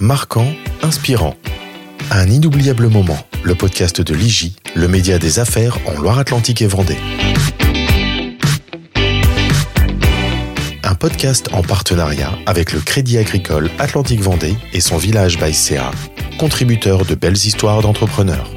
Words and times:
marquant, 0.00 0.46
inspirant. 0.82 1.36
Un 2.10 2.28
inoubliable 2.28 2.88
moment, 2.88 3.18
le 3.42 3.54
podcast 3.54 4.00
de 4.00 4.14
l'IGI, 4.14 4.56
le 4.74 4.88
média 4.88 5.18
des 5.18 5.38
affaires 5.38 5.78
en 5.86 6.00
Loire-Atlantique 6.00 6.62
et 6.62 6.66
Vendée. 6.66 6.96
Un 10.82 10.94
podcast 10.94 11.50
en 11.52 11.62
partenariat 11.62 12.32
avec 12.46 12.72
le 12.72 12.80
Crédit 12.80 13.18
Agricole 13.18 13.70
Atlantique 13.78 14.22
Vendée 14.22 14.56
et 14.72 14.80
son 14.80 14.96
village 14.96 15.38
by 15.38 15.52
CA, 15.52 15.90
contributeur 16.38 17.04
de 17.04 17.14
belles 17.14 17.36
histoires 17.36 17.82
d'entrepreneurs. 17.82 18.50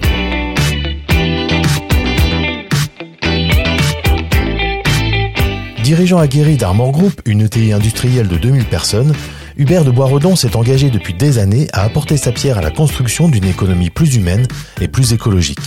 Dirigeant 5.84 6.20
aguerri 6.20 6.56
d'Armor 6.56 6.94
Group, 6.94 7.22
une 7.26 7.42
ETI 7.42 7.74
industrielle 7.74 8.30
de 8.30 8.38
2000 8.38 8.64
personnes, 8.64 9.14
Hubert 9.56 9.86
de 9.86 9.92
Boisredon 9.92 10.36
s'est 10.36 10.56
engagé 10.56 10.90
depuis 10.90 11.14
des 11.14 11.38
années 11.38 11.68
à 11.74 11.84
apporter 11.84 12.18
sa 12.18 12.32
pierre 12.32 12.58
à 12.58 12.62
la 12.62 12.72
construction 12.72 13.28
d'une 13.28 13.46
économie 13.46 13.92
plus 13.92 14.16
humaine 14.16 14.48
et 14.82 14.88
plus 14.88 15.14
écologique. 15.14 15.60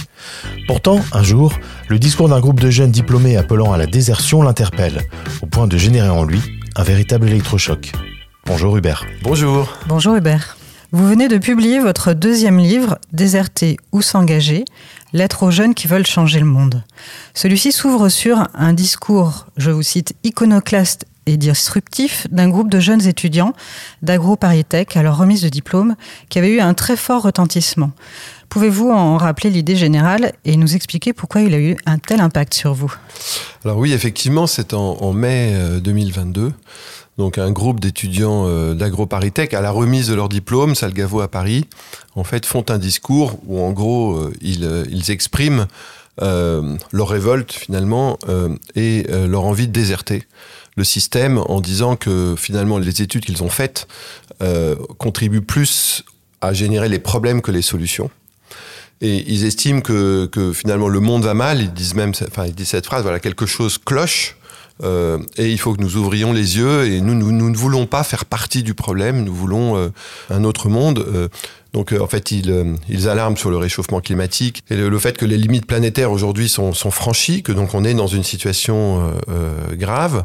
Pourtant, 0.66 1.00
un 1.12 1.22
jour, 1.22 1.52
le 1.88 1.98
discours 1.98 2.28
d'un 2.28 2.40
groupe 2.40 2.58
de 2.58 2.70
jeunes 2.70 2.90
diplômés 2.90 3.36
appelant 3.36 3.72
à 3.72 3.76
la 3.76 3.86
désertion 3.86 4.42
l'interpelle, 4.42 5.02
au 5.40 5.46
point 5.46 5.68
de 5.68 5.76
générer 5.76 6.08
en 6.08 6.24
lui 6.24 6.40
un 6.74 6.82
véritable 6.82 7.28
électrochoc. 7.28 7.92
Bonjour 8.44 8.76
Hubert. 8.76 9.04
Bonjour. 9.22 9.72
Bonjour 9.86 10.16
Hubert. 10.16 10.56
Vous 10.92 11.06
venez 11.06 11.28
de 11.28 11.38
publier 11.38 11.80
votre 11.80 12.12
deuxième 12.12 12.58
livre, 12.58 12.98
Déserter 13.12 13.76
ou 13.92 14.02
s'engager, 14.02 14.64
Lettre 15.12 15.44
aux 15.44 15.50
jeunes 15.50 15.74
qui 15.74 15.86
veulent 15.86 16.06
changer 16.06 16.40
le 16.40 16.46
monde. 16.46 16.82
Celui-ci 17.34 17.72
s'ouvre 17.72 18.08
sur 18.08 18.48
un 18.54 18.72
discours, 18.72 19.46
je 19.56 19.70
vous 19.70 19.82
cite, 19.82 20.14
iconoclaste 20.24 21.06
et 21.26 21.36
disruptif 21.36 22.26
d'un 22.30 22.48
groupe 22.48 22.70
de 22.70 22.80
jeunes 22.80 23.06
étudiants 23.06 23.52
d'AgroParisTech 24.02 24.96
à 24.96 25.02
leur 25.02 25.18
remise 25.18 25.42
de 25.42 25.48
diplôme 25.48 25.96
qui 26.28 26.38
avait 26.38 26.50
eu 26.50 26.60
un 26.60 26.74
très 26.74 26.96
fort 26.96 27.22
retentissement. 27.22 27.90
Pouvez-vous 28.48 28.90
en 28.90 29.16
rappeler 29.16 29.50
l'idée 29.50 29.76
générale 29.76 30.32
et 30.44 30.56
nous 30.56 30.76
expliquer 30.76 31.12
pourquoi 31.12 31.42
il 31.42 31.52
a 31.54 31.58
eu 31.58 31.76
un 31.84 31.98
tel 31.98 32.20
impact 32.20 32.54
sur 32.54 32.74
vous? 32.74 32.94
Alors 33.64 33.78
oui, 33.78 33.92
effectivement, 33.92 34.46
c'est 34.46 34.72
en, 34.72 35.12
mai 35.12 35.54
2022. 35.82 36.42
Euh, 36.42 36.50
donc 37.18 37.38
un 37.38 37.50
groupe 37.50 37.80
d'étudiants 37.80 38.44
euh, 38.46 38.74
d'AgroParisTech 38.74 39.54
à 39.54 39.60
la 39.60 39.70
remise 39.70 40.08
de 40.08 40.14
leur 40.14 40.28
diplôme, 40.28 40.74
Salgavo 40.74 41.20
à 41.20 41.28
Paris, 41.28 41.66
en 42.14 42.24
fait 42.24 42.44
font 42.44 42.64
un 42.68 42.78
discours 42.78 43.38
où 43.46 43.60
en 43.60 43.72
gros 43.72 44.16
euh, 44.16 44.32
ils, 44.42 45.10
expriment 45.10 45.66
leur 46.18 47.08
révolte 47.08 47.52
finalement 47.52 48.18
et 48.74 49.06
leur 49.28 49.44
envie 49.44 49.68
de 49.68 49.72
déserter 49.72 50.22
le 50.76 50.84
système 50.84 51.38
en 51.38 51.60
disant 51.60 51.96
que 51.96 52.34
finalement 52.36 52.78
les 52.78 53.02
études 53.02 53.24
qu'ils 53.24 53.42
ont 53.42 53.48
faites 53.48 53.88
contribuent 54.98 55.40
plus 55.40 56.04
à 56.40 56.52
générer 56.52 56.88
les 56.88 56.98
problèmes 56.98 57.40
que 57.40 57.50
les 57.50 57.62
solutions. 57.62 58.10
Et 59.00 59.24
ils 59.30 59.44
estiment 59.44 59.80
que, 59.80 60.26
que, 60.26 60.52
finalement 60.52 60.88
le 60.88 61.00
monde 61.00 61.24
va 61.24 61.34
mal. 61.34 61.60
Ils 61.60 61.72
disent 61.72 61.94
même, 61.94 62.12
enfin, 62.26 62.46
ils 62.46 62.54
disent 62.54 62.68
cette 62.68 62.86
phrase, 62.86 63.02
voilà, 63.02 63.20
quelque 63.20 63.46
chose 63.46 63.78
cloche. 63.78 64.36
Euh, 64.84 65.18
et 65.38 65.50
il 65.50 65.58
faut 65.58 65.74
que 65.74 65.80
nous 65.80 65.96
ouvrions 65.96 66.32
les 66.32 66.58
yeux. 66.58 66.86
Et 66.86 67.00
nous, 67.00 67.14
nous, 67.14 67.32
nous, 67.32 67.50
ne 67.50 67.56
voulons 67.56 67.86
pas 67.86 68.04
faire 68.04 68.24
partie 68.24 68.62
du 68.62 68.74
problème. 68.74 69.24
Nous 69.24 69.34
voulons 69.34 69.76
euh, 69.76 69.88
un 70.30 70.44
autre 70.44 70.68
monde. 70.68 70.98
Euh, 71.06 71.28
donc, 71.76 71.92
euh, 71.92 72.00
en 72.00 72.06
fait, 72.06 72.30
ils, 72.30 72.50
euh, 72.50 72.74
ils, 72.88 73.06
alarment 73.06 73.36
sur 73.36 73.50
le 73.50 73.58
réchauffement 73.58 74.00
climatique 74.00 74.62
et 74.70 74.76
le, 74.76 74.98
fait 74.98 75.18
que 75.18 75.26
les 75.26 75.36
limites 75.36 75.66
planétaires 75.66 76.10
aujourd'hui 76.10 76.48
sont, 76.48 76.72
sont, 76.72 76.90
franchies, 76.90 77.42
que 77.42 77.52
donc 77.52 77.74
on 77.74 77.84
est 77.84 77.92
dans 77.92 78.06
une 78.06 78.24
situation 78.24 79.12
grave. 79.72 80.24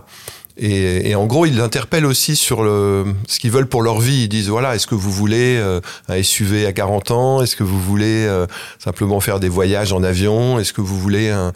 Et, 0.58 1.16
en 1.16 1.26
gros, 1.26 1.46
ils 1.46 1.56
l'interpellent 1.56 2.06
aussi 2.06 2.36
sur 2.36 2.60
ce 2.60 3.40
qu'ils 3.40 3.52
veulent 3.52 3.68
pour 3.68 3.82
leur 3.82 4.00
vie. 4.00 4.24
Ils 4.24 4.30
disent 4.30 4.50
voilà, 4.50 4.76
est-ce 4.76 4.88
que 4.88 4.96
vous 4.96 5.12
voulez 5.12 5.58
euh, 5.58 5.80
un 6.10 6.22
SUV 6.22 6.66
à 6.66 6.74
40 6.74 7.12
ans? 7.12 7.42
Est-ce 7.42 7.56
que 7.56 7.64
vous 7.64 7.80
voulez 7.80 8.26
euh, 8.28 8.46
simplement 8.78 9.20
faire 9.20 9.40
des 9.40 9.50
voyages 9.50 9.94
en 9.94 10.04
avion? 10.04 10.60
Est-ce 10.60 10.74
que 10.74 10.82
vous 10.82 11.00
voulez 11.00 11.30
un, 11.30 11.54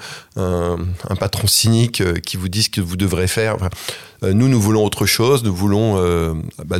patron 1.20 1.48
cynique 1.48 2.02
euh, 2.02 2.16
qui 2.16 2.38
vous 2.38 2.48
dise 2.48 2.66
ce 2.66 2.70
que 2.70 2.82
vous 2.82 2.98
devrez 2.98 3.28
faire? 3.28 3.58
Nous, 4.22 4.48
nous 4.48 4.60
voulons 4.60 4.84
autre 4.84 5.06
chose. 5.06 5.44
Nous 5.44 5.54
voulons, 5.54 5.96
bah, 6.66 6.80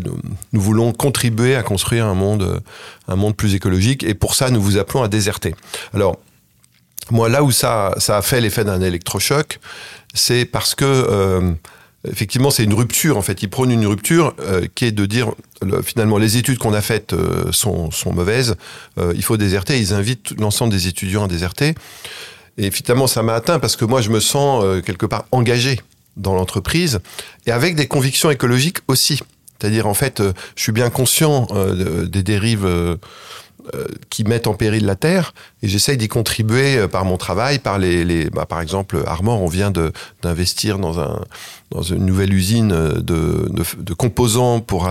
nous, 0.54 0.62
voulons 0.62 0.94
contribuer 0.94 1.56
à 1.56 1.62
construire 1.62 2.06
un 2.06 2.16
monde, 2.16 2.64
un 3.08 3.16
monde 3.16 3.36
plus 3.36 3.54
écologique. 3.54 4.04
Et 4.04 4.16
pour 4.16 4.34
ça, 4.34 4.50
nous 4.50 4.62
vous 4.62 4.78
appelons 4.78 5.04
à 5.04 5.10
déserter. 5.10 5.54
Alors, 5.94 6.18
moi, 7.12 7.30
là 7.30 7.44
où 7.44 7.52
ça, 7.52 7.94
ça 8.00 8.18
a 8.18 8.22
fait 8.24 8.42
l'effet 8.42 8.64
d'un 8.64 8.82
électrochoc, 8.82 9.60
c'est 10.16 10.46
parce 10.46 10.74
que 10.74 11.56
effectivement, 12.12 12.50
c'est 12.50 12.64
une 12.64 12.74
rupture. 12.74 13.18
En 13.18 13.22
fait, 13.22 13.44
ils 13.44 13.50
prônent 13.50 13.72
une 13.72 13.86
rupture 13.86 14.34
euh, 14.42 14.68
qui 14.76 14.86
est 14.86 14.92
de 14.92 15.06
dire 15.06 15.34
finalement 15.84 16.18
les 16.18 16.38
études 16.38 16.58
qu'on 16.58 16.74
a 16.74 16.82
faites 16.82 17.14
euh, 17.14 17.52
sont, 17.52 17.90
mauvaises. 18.14 18.56
Euh, 18.98 19.14
il 19.16 19.24
faut 19.24 19.38
déserter. 19.38 19.80
Ils 19.80 19.94
invitent 19.94 20.34
l'ensemble 20.40 20.72
des 20.72 20.88
étudiants 20.88 21.26
à 21.26 21.28
déserter. 21.28 21.76
Et 22.58 22.72
finalement, 22.72 23.08
ça 23.08 23.24
m'a 23.24 23.34
atteint 23.34 23.60
parce 23.60 23.76
que 23.76 23.86
moi, 23.86 24.02
je 24.02 24.10
me 24.10 24.20
sens 24.20 24.64
quelque 24.86 25.06
part 25.06 25.26
engagé 25.32 25.82
dans 26.16 26.34
l'entreprise 26.34 27.00
et 27.46 27.52
avec 27.52 27.76
des 27.76 27.88
convictions 27.88 28.32
écologiques 28.32 28.78
aussi. 28.88 29.20
C'est-à-dire, 29.60 29.88
en 29.88 29.94
fait, 29.94 30.22
je 30.56 30.62
suis 30.62 30.72
bien 30.72 30.90
conscient 30.90 31.48
des 32.06 32.24
dérives 32.24 32.98
qui 34.10 34.24
mettent 34.24 34.48
en 34.48 34.54
péril 34.54 34.86
la 34.86 34.96
terre 34.96 35.34
et 35.62 35.68
j'essaye 35.68 35.98
d'y 35.98 36.08
contribuer 36.08 36.78
euh, 36.78 36.88
par 36.88 37.06
mon 37.06 37.18
travail, 37.18 37.60
par 37.60 37.80
les, 37.80 38.30
bah, 38.30 38.46
par 38.46 38.62
exemple 38.62 39.04
Armor, 39.06 39.42
on 39.42 39.48
vient 39.48 39.72
d'investir 40.22 40.80
dans 40.80 41.00
un 41.00 41.22
dans 41.72 41.82
une 41.82 42.06
nouvelle 42.06 42.34
usine 42.34 42.70
de, 42.70 43.50
de, 43.50 43.94
composants 43.94 44.60
pour 44.62 44.88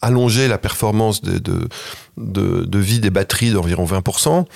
allonger 0.00 0.48
la 0.48 0.58
performance 0.58 1.22
de, 1.22 2.78
vie 2.78 3.00
des 3.00 3.10
batteries 3.10 3.50
d'environ 3.50 3.84
20%. 3.84 4.46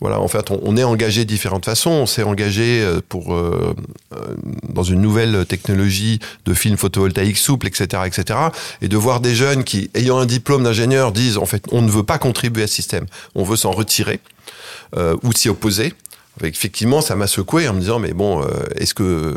Voilà, 0.00 0.20
en 0.20 0.28
fait, 0.28 0.50
on, 0.50 0.76
est 0.76 0.84
engagé 0.84 1.24
de 1.24 1.28
différentes 1.28 1.64
façons. 1.64 1.90
On 1.90 2.06
s'est 2.06 2.22
engagé 2.22 2.82
euh, 2.82 3.00
pour 3.08 3.34
euh, 3.34 3.74
euh, 4.14 4.34
dans 4.68 4.84
une 4.84 5.00
nouvelle 5.00 5.44
technologie 5.46 6.20
de 6.44 6.54
film 6.54 6.76
photovoltaïque 6.76 7.38
souple, 7.38 7.66
etc., 7.66 8.02
etc. 8.06 8.38
Et 8.80 8.88
de 8.88 8.96
voir 8.96 9.20
des 9.20 9.34
jeunes 9.34 9.64
qui, 9.64 9.90
ayant 9.94 10.18
un 10.18 10.26
diplôme 10.26 10.62
d'ingénieur, 10.62 11.12
disent 11.12 11.38
en 11.38 11.46
fait, 11.46 11.64
on 11.72 11.82
ne 11.82 11.90
veut 11.90 12.04
pas 12.04 12.18
contribuer 12.18 12.62
à 12.62 12.66
ce 12.66 12.74
système, 12.74 13.06
on 13.34 13.42
veut 13.42 13.56
s'en 13.56 13.72
retirer 13.72 14.20
euh, 14.96 15.16
ou 15.22 15.32
s'y 15.32 15.48
opposer. 15.48 15.92
Effectivement, 16.44 17.00
ça 17.00 17.16
m'a 17.16 17.26
secoué 17.26 17.66
en 17.68 17.74
me 17.74 17.80
disant, 17.80 17.98
mais 17.98 18.12
bon, 18.12 18.46
est-ce 18.76 18.94
que 18.94 19.36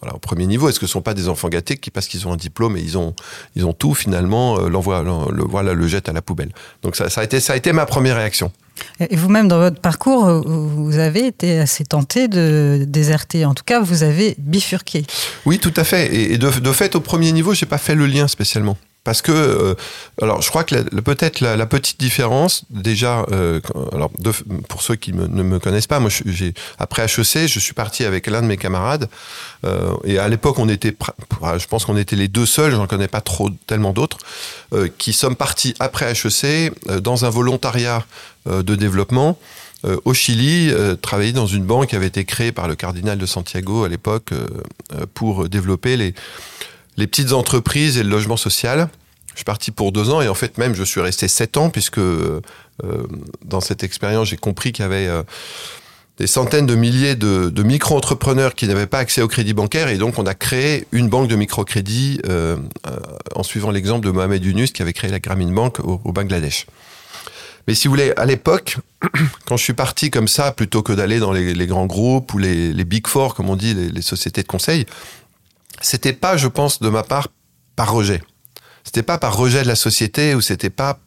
voilà, 0.00 0.14
au 0.14 0.18
premier 0.18 0.46
niveau, 0.46 0.68
est-ce 0.68 0.80
que 0.80 0.86
ce 0.86 0.92
sont 0.92 1.02
pas 1.02 1.14
des 1.14 1.28
enfants 1.28 1.48
gâtés 1.48 1.76
qui, 1.76 1.90
parce 1.90 2.06
qu'ils 2.06 2.26
ont 2.26 2.32
un 2.32 2.36
diplôme 2.36 2.76
et 2.76 2.80
ils 2.80 2.98
ont, 2.98 3.14
ils 3.54 3.64
ont 3.64 3.72
tout, 3.72 3.94
finalement, 3.94 4.58
l'envoient, 4.68 5.02
le, 5.02 5.42
voilà, 5.42 5.74
le 5.74 5.86
jettent 5.86 6.08
à 6.08 6.12
la 6.12 6.22
poubelle. 6.22 6.52
Donc 6.82 6.96
ça, 6.96 7.08
ça, 7.08 7.20
a 7.20 7.24
été, 7.24 7.40
ça 7.40 7.52
a 7.52 7.56
été 7.56 7.72
ma 7.72 7.86
première 7.86 8.16
réaction. 8.16 8.52
Et 9.00 9.16
vous-même, 9.16 9.48
dans 9.48 9.58
votre 9.58 9.80
parcours, 9.80 10.26
vous 10.46 10.98
avez 10.98 11.26
été 11.26 11.58
assez 11.58 11.84
tenté 11.84 12.28
de 12.28 12.84
déserter. 12.86 13.44
En 13.44 13.54
tout 13.54 13.64
cas, 13.64 13.80
vous 13.80 14.02
avez 14.02 14.34
bifurqué. 14.38 15.06
Oui, 15.46 15.58
tout 15.58 15.72
à 15.76 15.84
fait. 15.84 16.14
Et 16.14 16.38
de, 16.38 16.50
de 16.50 16.72
fait, 16.72 16.94
au 16.94 17.00
premier 17.00 17.32
niveau, 17.32 17.54
j'ai 17.54 17.66
pas 17.66 17.78
fait 17.78 17.94
le 17.94 18.06
lien 18.06 18.28
spécialement. 18.28 18.76
Parce 19.06 19.22
que, 19.22 19.30
euh, 19.30 19.74
alors, 20.20 20.42
je 20.42 20.48
crois 20.50 20.64
que 20.64 20.74
peut-être 21.00 21.38
la, 21.38 21.54
la, 21.54 21.66
petite 21.66 22.00
différence, 22.00 22.64
déjà, 22.70 23.24
euh, 23.30 23.60
alors, 23.92 24.10
de, 24.18 24.32
pour 24.68 24.82
ceux 24.82 24.96
qui 24.96 25.12
ne 25.12 25.44
me 25.44 25.60
connaissent 25.60 25.86
pas, 25.86 26.00
moi, 26.00 26.10
j'ai 26.26 26.54
après 26.80 27.04
HEC, 27.04 27.46
je 27.46 27.60
suis 27.60 27.72
parti 27.72 28.04
avec 28.04 28.26
l'un 28.26 28.42
de 28.42 28.48
mes 28.48 28.56
camarades, 28.56 29.08
euh, 29.64 29.94
et 30.02 30.18
à 30.18 30.26
l'époque, 30.26 30.58
on 30.58 30.68
était, 30.68 30.92
je 31.56 31.66
pense 31.68 31.84
qu'on 31.84 31.96
était 31.96 32.16
les 32.16 32.26
deux 32.26 32.46
seuls, 32.46 32.72
j'en 32.72 32.88
connais 32.88 33.06
pas 33.06 33.20
trop 33.20 33.48
tellement 33.68 33.92
d'autres, 33.92 34.18
euh, 34.72 34.88
qui 34.98 35.12
sommes 35.12 35.36
partis 35.36 35.74
après 35.78 36.10
HEC 36.10 36.72
euh, 36.88 36.98
dans 36.98 37.24
un 37.24 37.30
volontariat 37.30 38.04
euh, 38.48 38.64
de 38.64 38.74
développement 38.74 39.38
au 40.04 40.14
Chili, 40.14 40.72
travailler 41.00 41.32
dans 41.32 41.46
une 41.46 41.62
banque 41.62 41.90
qui 41.90 41.96
avait 41.96 42.08
été 42.08 42.24
créée 42.24 42.50
par 42.50 42.66
le 42.66 42.74
cardinal 42.74 43.18
de 43.18 43.26
Santiago 43.26 43.84
à 43.84 43.88
l'époque 43.88 44.32
pour 45.14 45.48
développer 45.48 45.96
les 45.96 46.12
les 46.96 47.06
petites 47.06 47.32
entreprises 47.32 47.98
et 47.98 48.02
le 48.02 48.08
logement 48.08 48.36
social. 48.36 48.88
Je 49.36 49.40
suis 49.40 49.44
parti 49.44 49.70
pour 49.70 49.92
deux 49.92 50.08
ans 50.08 50.22
et 50.22 50.28
en 50.28 50.34
fait 50.34 50.56
même 50.56 50.74
je 50.74 50.82
suis 50.82 51.02
resté 51.02 51.28
sept 51.28 51.58
ans 51.58 51.68
puisque 51.68 51.98
euh, 51.98 52.40
dans 53.44 53.60
cette 53.60 53.84
expérience 53.84 54.28
j'ai 54.28 54.38
compris 54.38 54.72
qu'il 54.72 54.82
y 54.82 54.86
avait 54.86 55.08
euh, 55.08 55.24
des 56.16 56.26
centaines 56.26 56.64
de 56.64 56.74
milliers 56.74 57.16
de, 57.16 57.50
de 57.50 57.62
micro-entrepreneurs 57.62 58.54
qui 58.54 58.66
n'avaient 58.66 58.86
pas 58.86 58.98
accès 58.98 59.20
au 59.20 59.28
crédit 59.28 59.52
bancaire 59.52 59.88
et 59.88 59.98
donc 59.98 60.18
on 60.18 60.24
a 60.24 60.32
créé 60.32 60.86
une 60.90 61.10
banque 61.10 61.28
de 61.28 61.36
microcrédit 61.36 62.18
euh, 62.26 62.56
euh 62.86 62.96
en 63.34 63.42
suivant 63.42 63.70
l'exemple 63.70 64.06
de 64.06 64.10
Mohamed 64.10 64.42
Yunus 64.42 64.72
qui 64.72 64.80
avait 64.80 64.94
créé 64.94 65.10
la 65.10 65.20
Grameen 65.20 65.52
Bank 65.52 65.80
au, 65.80 66.00
au 66.02 66.12
Bangladesh. 66.12 66.64
Mais 67.68 67.74
si 67.74 67.88
vous 67.88 67.92
voulez, 67.92 68.14
à 68.16 68.24
l'époque, 68.24 68.78
quand 69.44 69.58
je 69.58 69.64
suis 69.64 69.74
parti 69.74 70.10
comme 70.10 70.28
ça, 70.28 70.52
plutôt 70.52 70.82
que 70.82 70.94
d'aller 70.94 71.18
dans 71.18 71.32
les, 71.32 71.52
les, 71.52 71.66
grands 71.66 71.84
groupes 71.84 72.32
ou 72.32 72.38
les, 72.38 72.72
les 72.72 72.84
big 72.84 73.06
four, 73.06 73.34
comme 73.34 73.50
on 73.50 73.56
dit, 73.56 73.74
les, 73.74 73.90
les 73.90 74.02
sociétés 74.02 74.42
de 74.42 74.46
conseil, 74.46 74.86
c'était 75.82 76.14
pas, 76.14 76.38
je 76.38 76.48
pense, 76.48 76.80
de 76.80 76.88
ma 76.88 77.02
part, 77.02 77.28
par 77.74 77.92
rejet. 77.92 78.22
C'était 78.86 79.02
pas 79.02 79.18
par 79.18 79.36
rejet 79.36 79.62
de 79.64 79.68
la 79.68 79.74
société 79.74 80.36
ou 80.36 80.40
c'était 80.40 80.70
pas 80.70 81.00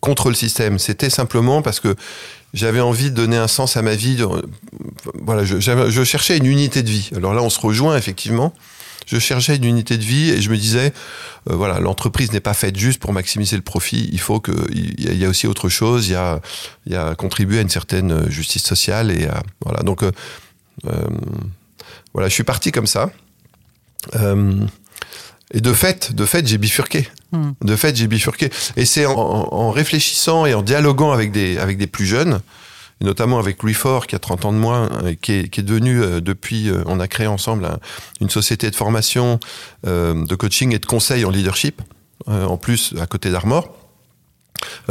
contre 0.00 0.30
le 0.30 0.34
système. 0.34 0.78
C'était 0.78 1.10
simplement 1.10 1.60
parce 1.60 1.78
que 1.78 1.94
j'avais 2.54 2.80
envie 2.80 3.10
de 3.10 3.16
donner 3.16 3.36
un 3.36 3.48
sens 3.48 3.76
à 3.76 3.82
ma 3.82 3.94
vie. 3.94 4.18
Voilà, 5.14 5.44
je, 5.44 6.04
cherchais 6.04 6.38
une 6.38 6.46
unité 6.46 6.82
de 6.82 6.88
vie. 6.88 7.10
Alors 7.14 7.34
là, 7.34 7.42
on 7.42 7.50
se 7.50 7.60
rejoint 7.60 7.98
effectivement. 7.98 8.54
je 9.06 9.18
cherchais 9.18 9.56
une 9.56 9.64
unité 9.64 9.98
de 9.98 10.04
vie 10.04 10.30
et 10.30 10.40
je 10.40 10.48
me 10.48 10.56
disais, 10.56 10.94
euh, 11.50 11.54
voilà, 11.54 11.80
l'entreprise 11.80 12.32
n'est 12.32 12.40
pas 12.40 12.54
faite 12.54 12.78
juste 12.78 12.98
pour 12.98 13.12
maximiser 13.12 13.56
le 13.56 13.62
profit. 13.62 14.08
Il 14.10 14.20
faut 14.20 14.40
qu'il 14.40 14.98
y, 14.98 15.14
y 15.14 15.24
a 15.26 15.28
aussi 15.28 15.46
autre 15.46 15.68
chose. 15.68 16.08
Il 16.08 16.12
y 16.12 16.16
a, 16.16 16.40
il 16.86 16.96
à 16.96 17.14
une 17.60 17.68
certaine 17.68 18.30
justice 18.30 18.62
sociale 18.62 19.10
et 19.10 19.28
voilà. 19.62 19.82
Donc 19.82 20.02
euh, 20.02 20.12
voilà, 22.14 22.30
je 22.30 22.34
suis 22.34 22.44
parti 22.44 22.72
comme 22.72 22.86
ça. 22.86 23.10
et 24.14 25.60
de 25.60 25.72
fait, 25.74 26.14
de 26.14 26.24
fait, 26.24 26.46
j'ai 26.46 26.56
bifurqué. 26.56 27.06
Hmm. 27.32 27.50
De 27.62 27.76
fait, 27.76 27.94
j'ai 27.96 28.06
bifurqué. 28.06 28.50
Et 28.76 28.84
c'est 28.84 29.06
en, 29.06 29.14
en, 29.14 29.70
réfléchissant 29.70 30.46
et 30.46 30.54
en 30.54 30.62
dialoguant 30.62 31.12
avec 31.12 31.30
des, 31.30 31.58
avec 31.58 31.76
des 31.76 31.86
plus 31.86 32.06
jeunes 32.06 32.40
notamment 33.00 33.38
avec 33.38 33.62
Louis 33.62 33.74
Fort, 33.74 34.06
qui 34.06 34.14
a 34.14 34.18
30 34.18 34.44
ans 34.46 34.52
de 34.52 34.58
moins, 34.58 34.88
euh, 35.04 35.14
qui 35.20 35.32
est, 35.32 35.48
qui 35.48 35.60
est 35.60 35.62
devenu 35.62 36.02
euh, 36.02 36.20
depuis, 36.20 36.68
euh, 36.68 36.82
on 36.86 37.00
a 37.00 37.08
créé 37.08 37.26
ensemble 37.26 37.68
une 38.20 38.30
société 38.30 38.70
de 38.70 38.76
formation, 38.76 39.38
de 39.84 40.34
coaching 40.34 40.74
et 40.74 40.78
de 40.78 40.86
conseil 40.86 41.24
en 41.24 41.30
leadership, 41.30 41.80
en 42.26 42.56
plus 42.56 42.94
à 43.00 43.06
côté 43.06 43.30
d'Armor. 43.30 43.74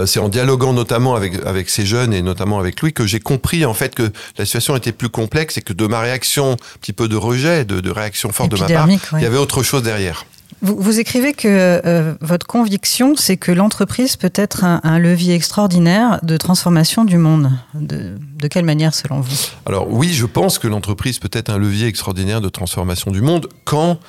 C'est 0.06 0.20
en 0.20 0.30
dialoguant 0.30 0.72
notamment 0.72 1.16
avec, 1.16 1.46
avec 1.46 1.70
ces 1.70 1.86
jeunes 1.86 2.14
et 2.14 2.22
notamment 2.22 2.58
avec 2.60 2.82
Louis 2.82 2.94
que 2.94 3.06
j'ai 3.06 3.20
compris 3.20 3.66
en 3.66 3.74
fait 3.74 3.94
que 3.96 4.12
la 4.38 4.46
situation 4.46 4.76
était 4.78 4.94
plus 4.94 5.10
complexe 5.10 5.58
et 5.58 5.62
que 5.62 5.74
de 5.74 5.86
ma 5.88 6.00
réaction, 6.00 6.54
un 6.54 6.78
petit 6.80 6.94
peu 6.94 7.10
de 7.10 7.18
rejet, 7.18 7.66
de, 7.66 7.82
de 7.82 7.92
réaction 7.92 8.32
forte 8.32 8.52
de 8.52 8.58
ma 8.58 8.68
part, 8.68 8.88
il 8.90 9.22
y 9.22 9.26
avait 9.26 9.38
autre 9.38 9.64
chose 9.64 9.84
derrière. 9.84 10.26
Vous, 10.62 11.00
écrivez 11.00 11.34
que 11.34 11.48
euh, 11.48 12.16
votre 12.20 12.48
conviction, 12.48 13.16
c'est 13.16 13.38
que 13.38 13.52
l'entreprise 13.52 14.16
peut 14.16 14.32
être 14.34 14.64
un, 14.64 14.98
levier 14.98 15.36
extraordinaire 15.36 16.20
de 16.24 16.36
transformation 16.36 17.06
du 17.06 17.18
monde. 17.18 17.52
De, 17.76 18.18
quelle 18.50 18.66
manière, 18.66 18.96
selon 18.96 19.22
vous? 19.22 19.36
Alors 19.68 19.88
oui, 19.92 20.14
je 20.14 20.26
pense 20.26 20.58
que 20.58 20.68
l'entreprise 20.68 21.20
peut 21.20 21.30
être 21.32 21.50
un 21.50 21.60
levier 21.60 21.88
extraordinaire 21.88 22.42
de 22.42 22.50
transformation 22.50 23.12
du 23.12 23.22
monde 23.22 23.48
quand 23.66 24.00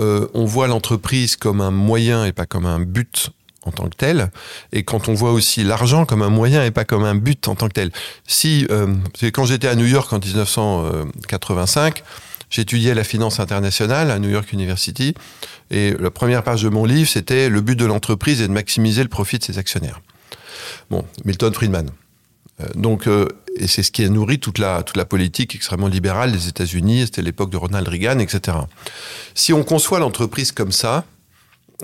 euh, 0.00 0.26
on 0.34 0.44
voit 0.46 0.66
l'entreprise 0.66 1.36
comme 1.36 1.60
un 1.60 1.70
moyen 1.70 2.24
et 2.24 2.32
pas 2.32 2.46
comme 2.46 2.66
un 2.66 2.80
but 2.80 3.30
en 3.64 3.70
tant 3.70 3.88
que 3.88 3.96
tel, 3.96 4.30
et 4.72 4.82
quand 4.82 5.08
on 5.08 5.14
voit 5.14 5.32
aussi 5.32 5.64
l'argent 5.64 6.04
comme 6.04 6.20
un 6.20 6.28
moyen 6.28 6.62
et 6.64 6.70
pas 6.70 6.84
comme 6.84 7.04
un 7.04 7.14
but 7.14 7.48
en 7.48 7.54
tant 7.54 7.68
que 7.68 7.72
tel. 7.72 7.92
Si, 8.26 8.66
euh, 8.70 8.94
quand 9.32 9.46
j'étais 9.46 9.68
à 9.68 9.74
New 9.74 9.86
York 9.86 10.12
en 10.12 10.18
1985, 10.18 12.02
J'étudiais 12.54 12.94
la 12.94 13.02
finance 13.02 13.40
internationale 13.40 14.12
à 14.12 14.20
New 14.20 14.28
York 14.28 14.52
University 14.52 15.12
et 15.72 15.92
la 15.98 16.12
première 16.12 16.44
page 16.44 16.62
de 16.62 16.68
mon 16.68 16.84
livre, 16.84 17.10
c'était 17.10 17.48
le 17.48 17.60
but 17.60 17.74
de 17.74 17.84
l'entreprise 17.84 18.40
est 18.40 18.46
de 18.46 18.52
maximiser 18.52 19.02
le 19.02 19.08
profit 19.08 19.40
de 19.40 19.44
ses 19.44 19.58
actionnaires. 19.58 20.00
Bon, 20.88 21.04
Milton 21.24 21.52
Friedman. 21.52 21.90
Euh, 22.60 22.66
donc, 22.76 23.08
euh, 23.08 23.26
et 23.56 23.66
c'est 23.66 23.82
ce 23.82 23.90
qui 23.90 24.04
a 24.04 24.08
nourri 24.08 24.38
toute 24.38 24.58
la, 24.58 24.84
toute 24.84 24.96
la 24.96 25.04
politique 25.04 25.56
extrêmement 25.56 25.88
libérale 25.88 26.30
des 26.30 26.46
États-Unis. 26.46 27.06
C'était 27.06 27.22
l'époque 27.22 27.50
de 27.50 27.56
Ronald 27.56 27.88
Reagan, 27.88 28.20
etc. 28.20 28.56
Si 29.34 29.52
on 29.52 29.64
conçoit 29.64 29.98
l'entreprise 29.98 30.52
comme 30.52 30.70
ça, 30.70 31.04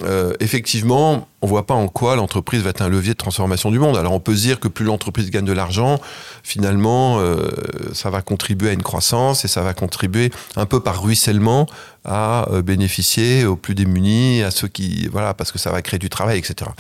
euh, 0.03 0.33
effectivement, 0.39 1.29
on 1.43 1.47
voit 1.47 1.67
pas 1.67 1.75
en 1.75 1.89
quoi 1.89 2.15
l'entreprise 2.15 2.63
va 2.63 2.71
être 2.71 2.81
un 2.81 2.89
levier 2.89 3.13
de 3.13 3.19
transformation 3.19 3.71
du 3.71 3.79
monde. 3.79 3.97
Alors 3.97 4.13
on 4.13 4.21
peut 4.21 4.35
se 4.37 4.43
dire 4.43 4.61
que 4.61 4.69
plus 4.69 4.85
l'entreprise 4.85 5.31
gagne 5.31 5.45
de 5.45 5.53
l'argent, 5.53 6.01
finalement, 6.43 7.19
euh, 7.19 7.51
ça 7.93 8.09
va 8.09 8.23
contribuer 8.23 8.71
à 8.71 8.73
une 8.73 8.83
croissance 8.83 9.45
et 9.45 9.49
ça 9.49 9.63
va 9.63 9.75
contribuer 9.75 10.31
un 10.57 10.67
peu 10.67 10.81
par 10.81 11.03
ruissellement 11.03 11.67
à 12.05 12.49
euh, 12.51 12.63
bénéficier 12.63 13.45
aux 13.45 13.57
plus 13.57 13.75
démunis, 13.75 14.43
à 14.43 14.51
ceux 14.51 14.69
qui, 14.69 15.09
voilà, 15.09 15.35
parce 15.35 15.51
que 15.51 15.59
ça 15.59 15.71
va 15.71 15.83
créer 15.83 15.99
du 15.99 16.09
travail, 16.09 16.39
etc. 16.39 16.71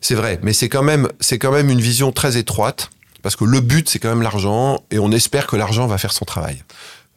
C'est 0.00 0.14
vrai, 0.14 0.38
mais 0.42 0.52
c'est 0.52 0.68
quand 0.68 0.86
c'est 1.18 1.38
quand 1.38 1.50
même 1.50 1.70
une 1.70 1.80
vision 1.80 2.12
très 2.12 2.36
étroite 2.36 2.90
parce 3.22 3.34
que 3.34 3.44
le 3.44 3.60
but 3.60 3.88
c'est 3.88 3.98
quand 3.98 4.10
même 4.10 4.22
l'argent 4.22 4.80
et 4.92 5.00
on 5.00 5.10
espère 5.10 5.48
que 5.48 5.56
l'argent 5.56 5.86
va 5.86 5.98
faire 5.98 6.12
son 6.12 6.24
travail. 6.24 6.62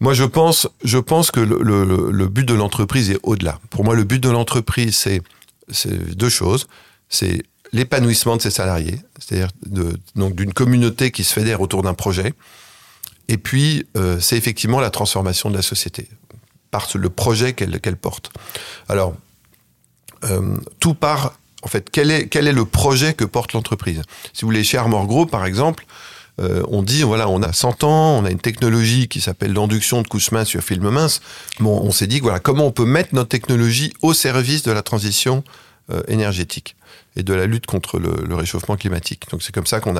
Moi, 0.01 0.15
je 0.15 0.23
pense, 0.23 0.67
je 0.83 0.97
pense 0.97 1.29
que 1.29 1.39
le, 1.39 2.27
but 2.27 2.43
de 2.43 2.55
l'entreprise 2.55 3.11
est 3.11 3.19
au-delà. 3.21 3.59
Pour 3.69 3.85
moi, 3.85 3.95
le 3.95 4.03
but 4.03 4.19
de 4.19 4.29
l'entreprise, 4.29 4.97
c'est, 4.97 5.21
deux 6.15 6.29
choses. 6.29 6.67
C'est 7.07 7.43
l'épanouissement 7.71 8.35
de 8.35 8.41
ses 8.41 8.49
salariés, 8.49 8.99
c'est-à-dire 9.19 9.49
d'une 9.63 10.53
communauté 10.53 11.11
qui 11.11 11.23
se 11.23 11.31
fédère 11.31 11.61
autour 11.61 11.83
d'un 11.83 11.93
projet. 11.93 12.33
Et 13.27 13.37
puis, 13.37 13.85
euh, 13.95 14.19
c'est 14.19 14.35
effectivement 14.35 14.79
la 14.79 14.89
transformation 14.89 15.51
de 15.51 15.55
la 15.55 15.61
société 15.61 16.09
par 16.71 16.87
le 16.95 17.09
projet 17.09 17.53
qu'elle 17.53 17.79
qu'elle 17.79 17.95
porte. 17.95 18.31
Alors, 18.89 19.13
euh, 20.23 20.57
tout 20.79 20.95
part, 20.95 21.37
en 21.61 21.67
fait, 21.67 21.89
quel 21.91 22.09
est, 22.09 22.27
quel 22.27 22.47
est 22.47 22.53
le 22.53 22.65
projet 22.65 23.13
que 23.13 23.23
porte 23.23 23.53
l'entreprise? 23.53 24.01
Si 24.33 24.41
vous 24.41 24.47
voulez, 24.47 24.63
chez 24.63 24.79
Armor 24.79 25.05
Group, 25.05 25.29
par 25.29 25.45
exemple, 25.45 25.85
euh, 26.39 26.63
on 26.69 26.81
dit, 26.81 27.03
voilà, 27.03 27.29
on 27.29 27.41
a 27.43 27.53
100 27.53 27.83
ans, 27.83 28.19
on 28.19 28.25
a 28.25 28.31
une 28.31 28.39
technologie 28.39 29.07
qui 29.07 29.21
s'appelle 29.21 29.53
l'induction 29.53 30.01
de 30.01 30.07
couche 30.07 30.31
mince 30.31 30.47
sur 30.47 30.61
film 30.61 30.89
mince. 30.89 31.21
Bon, 31.59 31.79
on 31.83 31.91
s'est 31.91 32.07
dit, 32.07 32.19
voilà, 32.19 32.39
comment 32.39 32.65
on 32.65 32.71
peut 32.71 32.85
mettre 32.85 33.13
notre 33.13 33.29
technologie 33.29 33.93
au 34.01 34.13
service 34.13 34.63
de 34.63 34.71
la 34.71 34.81
transition 34.81 35.43
euh, 35.91 36.01
énergétique 36.07 36.75
et 37.17 37.23
de 37.23 37.33
la 37.33 37.45
lutte 37.45 37.65
contre 37.65 37.99
le, 37.99 38.33
réchauffement 38.33 38.77
climatique. 38.77 39.23
Donc 39.31 39.43
c'est 39.43 39.53
comme 39.53 39.65
ça 39.65 39.79
qu'on 39.79 39.95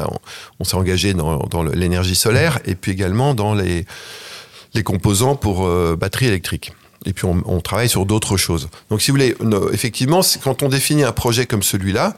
on, 0.60 0.64
s'est 0.64 0.76
engagé 0.76 1.14
dans, 1.14 1.64
l'énergie 1.74 2.16
solaire 2.16 2.60
et 2.66 2.76
puis 2.76 2.92
également 2.92 3.34
dans 3.34 3.54
les, 3.54 3.86
les 4.74 4.84
composants 4.84 5.36
pour 5.36 5.66
euh, 5.66 5.98
batteries 6.00 6.28
électriques. 6.28 6.74
Et 7.06 7.14
puis 7.14 7.26
on, 7.26 7.60
travaille 7.62 7.90
sur 7.90 8.06
d'autres 8.06 8.38
choses. 8.38 8.70
Donc 8.90 9.02
si 9.02 9.10
vous 9.10 9.18
voulez, 9.18 9.36
effectivement, 9.74 10.22
quand 10.44 10.62
on 10.62 10.70
définit 10.70 11.04
un 11.04 11.12
projet 11.12 11.48
comme 11.48 11.64
celui-là, 11.64 12.16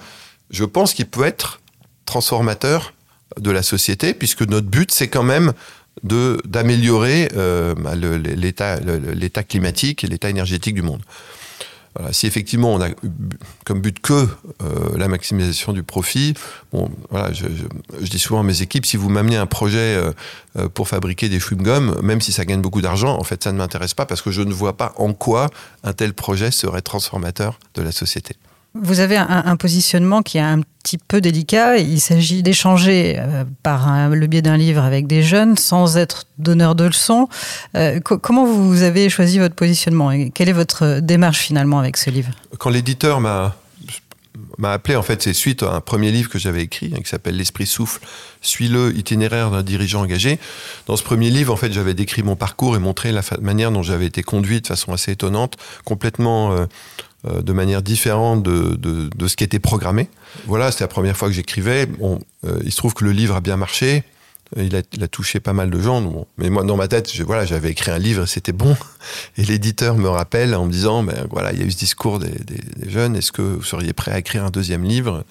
je 0.49 0.65
pense 0.65 0.93
qu'il 0.93 1.05
peut 1.05 1.23
être 1.23 1.61
transformateur 2.05 2.93
de 3.39 3.51
la 3.51 3.63
société, 3.63 4.13
puisque 4.13 4.41
notre 4.41 4.67
but, 4.67 4.91
c'est 4.91 5.07
quand 5.07 5.23
même 5.23 5.53
de 6.01 6.41
d'améliorer 6.45 7.29
euh, 7.35 7.75
bah, 7.75 7.95
l'état 7.95 8.79
l'état 8.79 9.43
climatique 9.43 10.03
et 10.03 10.07
l'état 10.07 10.29
énergétique 10.29 10.75
du 10.75 10.81
monde. 10.81 11.01
Si 12.11 12.25
effectivement 12.25 12.73
on 12.73 12.81
a 12.81 12.89
comme 13.65 13.79
but 13.79 13.99
que 13.99 14.13
euh, 14.63 14.97
la 14.97 15.07
maximisation 15.07 15.73
du 15.73 15.83
profit, 15.83 16.33
bon, 16.71 16.89
voilà, 17.11 17.31
je, 17.33 17.45
je, 18.01 18.09
dis 18.09 18.17
souvent 18.17 18.39
à 18.39 18.43
mes 18.43 18.63
équipes, 18.63 18.87
si 18.87 18.97
vous 18.97 19.09
m'amenez 19.09 19.37
un 19.37 19.45
projet 19.45 20.01
euh, 20.57 20.67
pour 20.69 20.87
fabriquer 20.87 21.29
des 21.29 21.37
chewing-gums, 21.37 22.01
même 22.01 22.19
si 22.19 22.31
ça 22.31 22.45
gagne 22.45 22.61
beaucoup 22.61 22.81
d'argent, 22.81 23.15
en 23.15 23.23
fait 23.23 23.43
ça 23.43 23.51
ne 23.51 23.59
m'intéresse 23.59 23.93
pas 23.93 24.07
parce 24.07 24.23
que 24.23 24.31
je 24.31 24.41
ne 24.41 24.51
vois 24.51 24.75
pas 24.75 24.93
en 24.97 25.13
quoi 25.13 25.51
un 25.83 25.93
tel 25.93 26.15
projet 26.15 26.49
serait 26.49 26.81
transformateur 26.81 27.59
de 27.75 27.83
la 27.83 27.91
société. 27.91 28.35
Vous 28.75 29.01
avez 29.01 29.17
un, 29.17 29.55
positionnement 29.55 30.23
qui 30.23 30.39
est 30.39 30.41
un 30.41 30.61
petit 30.81 30.97
peu 30.97 31.21
délicat. 31.21 31.77
Il 31.77 32.01
s'agit 32.01 32.41
d'échanger 32.41 33.17
euh, 33.19 33.43
par 33.61 34.09
le 34.09 34.25
biais 34.25 34.41
d'un 34.41 34.57
livre 34.57 34.81
avec 34.81 35.05
des 35.05 35.21
jeunes 35.21 35.57
sans 35.57 35.95
être 35.95 36.23
donneur 36.39 36.73
de 36.73 36.85
leçons. 36.85 37.29
Euh, 37.75 37.99
comment 37.99 38.45
vous 38.45 38.81
avez 38.81 39.09
choisi 39.09 39.37
votre 39.37 39.53
positionnement 39.53 40.11
quelle 40.33 40.49
est 40.49 40.53
votre 40.53 40.99
démarche 41.01 41.37
finalement 41.37 41.77
avec 41.77 41.97
ce 41.97 42.09
livre? 42.09 42.31
Quand 42.57 42.71
l'éditeur 42.71 43.21
m'a 43.21 43.53
appelé, 44.63 44.95
en 44.95 45.03
fait, 45.03 45.21
c'est 45.21 45.33
suite 45.33 45.61
à 45.61 45.73
un 45.73 45.81
premier 45.81 46.11
livre 46.11 46.31
que 46.31 46.39
j'avais 46.39 46.63
écrit, 46.63 46.93
hein, 46.95 47.01
qui 47.01 47.09
s'appelle 47.09 47.37
L'Esprit 47.37 47.67
Souffle, 47.67 48.01
Suis-le, 48.41 48.95
itinéraire 48.97 49.51
d'un 49.51 49.61
dirigeant 49.61 50.01
engagé. 50.01 50.39
Dans 50.87 50.97
ce 50.97 51.03
premier 51.03 51.29
livre, 51.29 51.53
en 51.53 51.57
fait, 51.57 51.71
j'avais 51.71 51.93
décrit 51.93 52.23
mon 52.23 52.35
parcours 52.35 52.75
et 52.75 52.79
montré 52.79 53.11
la 53.11 53.21
manière 53.39 53.71
dont 53.71 53.83
j'avais 53.83 54.07
été 54.07 54.23
conduit 54.23 54.61
de 54.61 54.67
façon 54.67 54.93
assez 54.93 55.11
étonnante, 55.11 55.57
complètement 55.85 56.53
euh, 56.53 56.65
de 57.25 57.53
manière 57.53 57.81
différente 57.81 58.43
de, 58.43 59.27
ce 59.27 59.35
qui 59.35 59.43
était 59.43 59.59
programmé. 59.59 60.09
Voilà, 60.45 60.71
c'était 60.71 60.83
la 60.83 60.89
première 60.89 61.17
fois 61.17 61.27
que 61.29 61.33
j'écrivais. 61.33 61.87
Euh, 62.01 62.59
il 62.63 62.71
se 62.71 62.77
trouve 62.77 62.93
que 62.93 63.05
le 63.05 63.11
livre 63.11 63.35
a 63.35 63.41
bien 63.41 63.57
marché. 63.57 64.03
Il 64.55 64.75
a, 64.75 65.07
touché 65.07 65.39
pas 65.39 65.53
mal 65.53 65.71
de 65.71 65.79
gens. 65.79 66.27
Mais 66.37 66.49
moi, 66.51 66.63
dans 66.63 66.77
ma 66.77 66.87
tête, 66.87 67.11
je, 67.11 67.23
voilà, 67.23 67.43
j'avais 67.43 67.71
écrit 67.71 67.89
un 67.89 67.97
livre 67.97 68.23
et 68.23 68.27
c'était 68.27 68.51
bon. 68.51 68.77
Et 69.37 69.43
l'éditeur 69.43 69.95
me 69.95 70.07
rappelle 70.07 70.53
en 70.53 70.65
me 70.65 70.71
disant, 70.71 71.01
ben 71.01 71.25
voilà, 71.31 71.53
il 71.53 71.59
y 71.59 71.63
a 71.63 71.65
eu 71.65 71.71
ce 71.71 71.77
discours 71.77 72.19
des, 72.19 72.31
jeunes. 72.87 73.15
Est-ce 73.15 73.31
que 73.31 73.41
vous 73.41 73.63
seriez 73.63 73.93
prêt 73.93 74.11
à 74.11 74.19
écrire 74.19 74.43
un 74.43 74.51
deuxième 74.51 74.83
livre? 74.83 75.23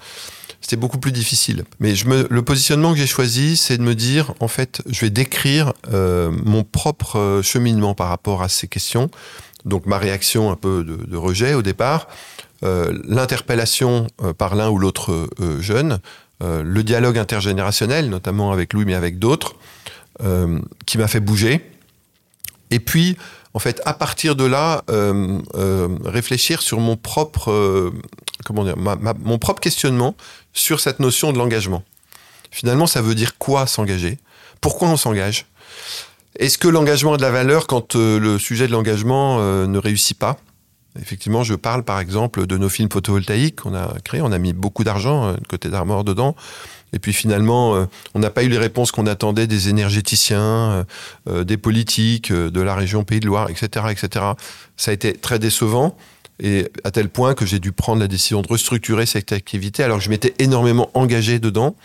C'était 0.61 0.76
beaucoup 0.76 0.99
plus 0.99 1.12
difficile. 1.12 1.64
Mais 1.78 1.94
le 2.04 2.42
positionnement 2.42 2.92
que 2.92 2.99
j'ai 2.99 3.06
choisi, 3.06 3.56
c'est 3.56 3.78
de 3.78 3.82
me 3.82 3.94
dire, 3.94 4.34
en 4.40 4.49
fait, 4.49 4.82
je 4.88 5.00
vais 5.02 5.11
décrire 5.11 5.72
euh, 5.92 6.32
mon 6.44 6.64
propre 6.64 7.40
cheminement 7.44 7.94
par 7.94 8.08
rapport 8.08 8.42
à 8.42 8.49
ces 8.49 8.66
questions 8.66 9.08
donc 9.64 9.87
ma 9.87 9.99
réaction 9.99 10.50
un 10.50 10.57
peu 10.57 10.85
de, 10.85 11.16
rejet 11.16 11.54
au 11.54 11.62
départ, 11.62 12.09
euh, 12.64 12.97
l'interpellation 13.04 14.07
euh, 14.23 14.33
par 14.33 14.54
l'un 14.54 14.71
ou 14.71 14.78
l'autre 14.78 15.28
euh, 15.40 15.61
jeune, 15.61 15.99
le 16.45 16.83
dialogue 16.83 17.19
intergénérationnel, 17.19 18.11
notamment 18.11 18.50
avec 18.50 18.73
Louis 18.73 18.85
mais 18.85 18.97
avec 18.97 19.21
d'autres, 19.21 19.54
qui 20.87 20.99
m'a 20.99 21.07
fait 21.07 21.21
bouger. 21.21 21.71
Et 22.73 22.81
puis, 22.81 23.16
en 23.54 23.61
fait, 23.61 23.81
à 23.85 23.95
partir 23.95 24.35
de 24.35 24.45
là, 24.45 24.83
réfléchir 26.04 26.61
sur 26.61 26.81
mon 26.81 26.97
propre, 26.97 27.92
comment 28.45 28.64
dire, 28.64 28.75
mon 28.76 29.38
propre 29.38 29.61
questionnement 29.61 30.16
sur 30.52 30.81
cette 30.81 30.99
notion 30.99 31.33
de 31.33 31.38
l'engagement. 31.38 31.85
Finalement, 32.50 32.88
ça 32.88 33.02
veut 33.02 33.14
dire 33.14 33.38
quoi 33.38 33.69
s'engager? 33.69 34.19
Pourquoi 34.61 34.88
on 34.88 34.97
s'engage? 34.97 35.47
Est-ce 36.42 36.58
que 36.58 36.66
l'engagement 36.66 37.14
a 37.14 37.16
de 37.18 37.22
la 37.22 37.30
valeur 37.30 37.68
quand 37.68 37.94
euh, 37.94 38.18
le 38.18 38.37
sujet 38.37 38.66
de 38.66 38.72
l'engagement 38.72 39.38
euh, 39.38 39.68
ne 39.68 39.78
réussit 39.78 40.18
pas? 40.18 40.38
Effectivement, 41.00 41.44
je 41.44 41.54
parle 41.54 41.84
par 41.84 42.00
exemple 42.00 42.46
de 42.49 42.58
nos 42.58 42.68
films 42.68 42.90
photovoltaïques 42.90 43.61
qu'on 43.61 43.76
a 43.76 43.94
créés. 44.04 44.20
On 44.22 44.32
a 44.32 44.38
mis 44.38 44.52
beaucoup 44.52 44.82
d'argent, 44.82 45.28
euh, 45.28 45.34
côté 45.49 45.68
d'Armor 45.68 46.02
dedans. 46.02 46.34
Et 46.92 46.99
puis 46.99 47.12
finalement, 47.12 47.87
on 48.12 48.18
n'a 48.18 48.28
pas 48.28 48.42
eu 48.42 48.50
les 48.50 48.58
réponses 48.58 48.92
qu'on 48.92 49.06
attendait 49.06 49.46
des 49.46 49.70
énergéticiens, 49.70 50.84
des 51.26 51.56
politiques, 51.56 52.30
de 52.30 52.61
la 52.61 52.75
région 52.75 53.02
Pays 53.02 53.18
de 53.18 53.26
Loire, 53.26 53.49
etc., 53.49 53.87
etc. 53.88 54.26
Ça 54.76 54.90
a 54.90 54.94
été 54.94 55.14
très 55.14 55.38
décevant. 55.38 55.96
Et 56.38 56.70
à 56.84 56.90
tel 56.90 57.08
point 57.08 57.32
que 57.32 57.46
j'ai 57.46 57.61
dû 57.61 57.72
prendre 57.72 57.99
la 57.99 58.08
décision 58.08 58.42
de 58.42 58.49
restructurer 58.49 59.06
cette 59.06 59.32
activité 59.32 59.82
alors 59.82 60.00
que 60.00 60.04
je 60.04 60.11
m'étais 60.11 60.34
énormément 60.38 60.90
engagé 60.92 61.38
dedans. 61.38 61.76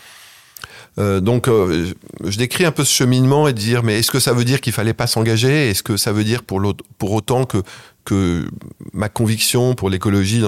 Euh, 1.00 1.20
donc, 1.20 1.48
euh, 1.48 1.94
je 2.24 2.38
décris 2.38 2.66
un 2.66 2.72
peu 2.72 2.84
ce 2.84 2.94
cheminement 2.94 3.48
et 3.48 3.54
dire, 3.54 3.84
mais 3.84 4.00
est-ce 4.00 4.12
que 4.12 4.20
ça 4.20 4.34
veut 4.34 4.44
dire 4.44 4.62
qu'il 4.62 4.74
fallait 4.74 4.94
pas 4.94 5.08
s'engager? 5.08 5.70
Est-ce 5.70 5.84
que 5.84 5.98
ça 5.98 6.12
veut 6.12 6.24
dire 6.24 6.44
pour, 6.44 6.62
pour 6.98 7.12
autant 7.12 7.46
que, 7.46 7.58
que 8.04 8.48
ma 8.94 9.10
conviction 9.10 9.76
pour 9.76 9.90
l'écologie 9.90 10.42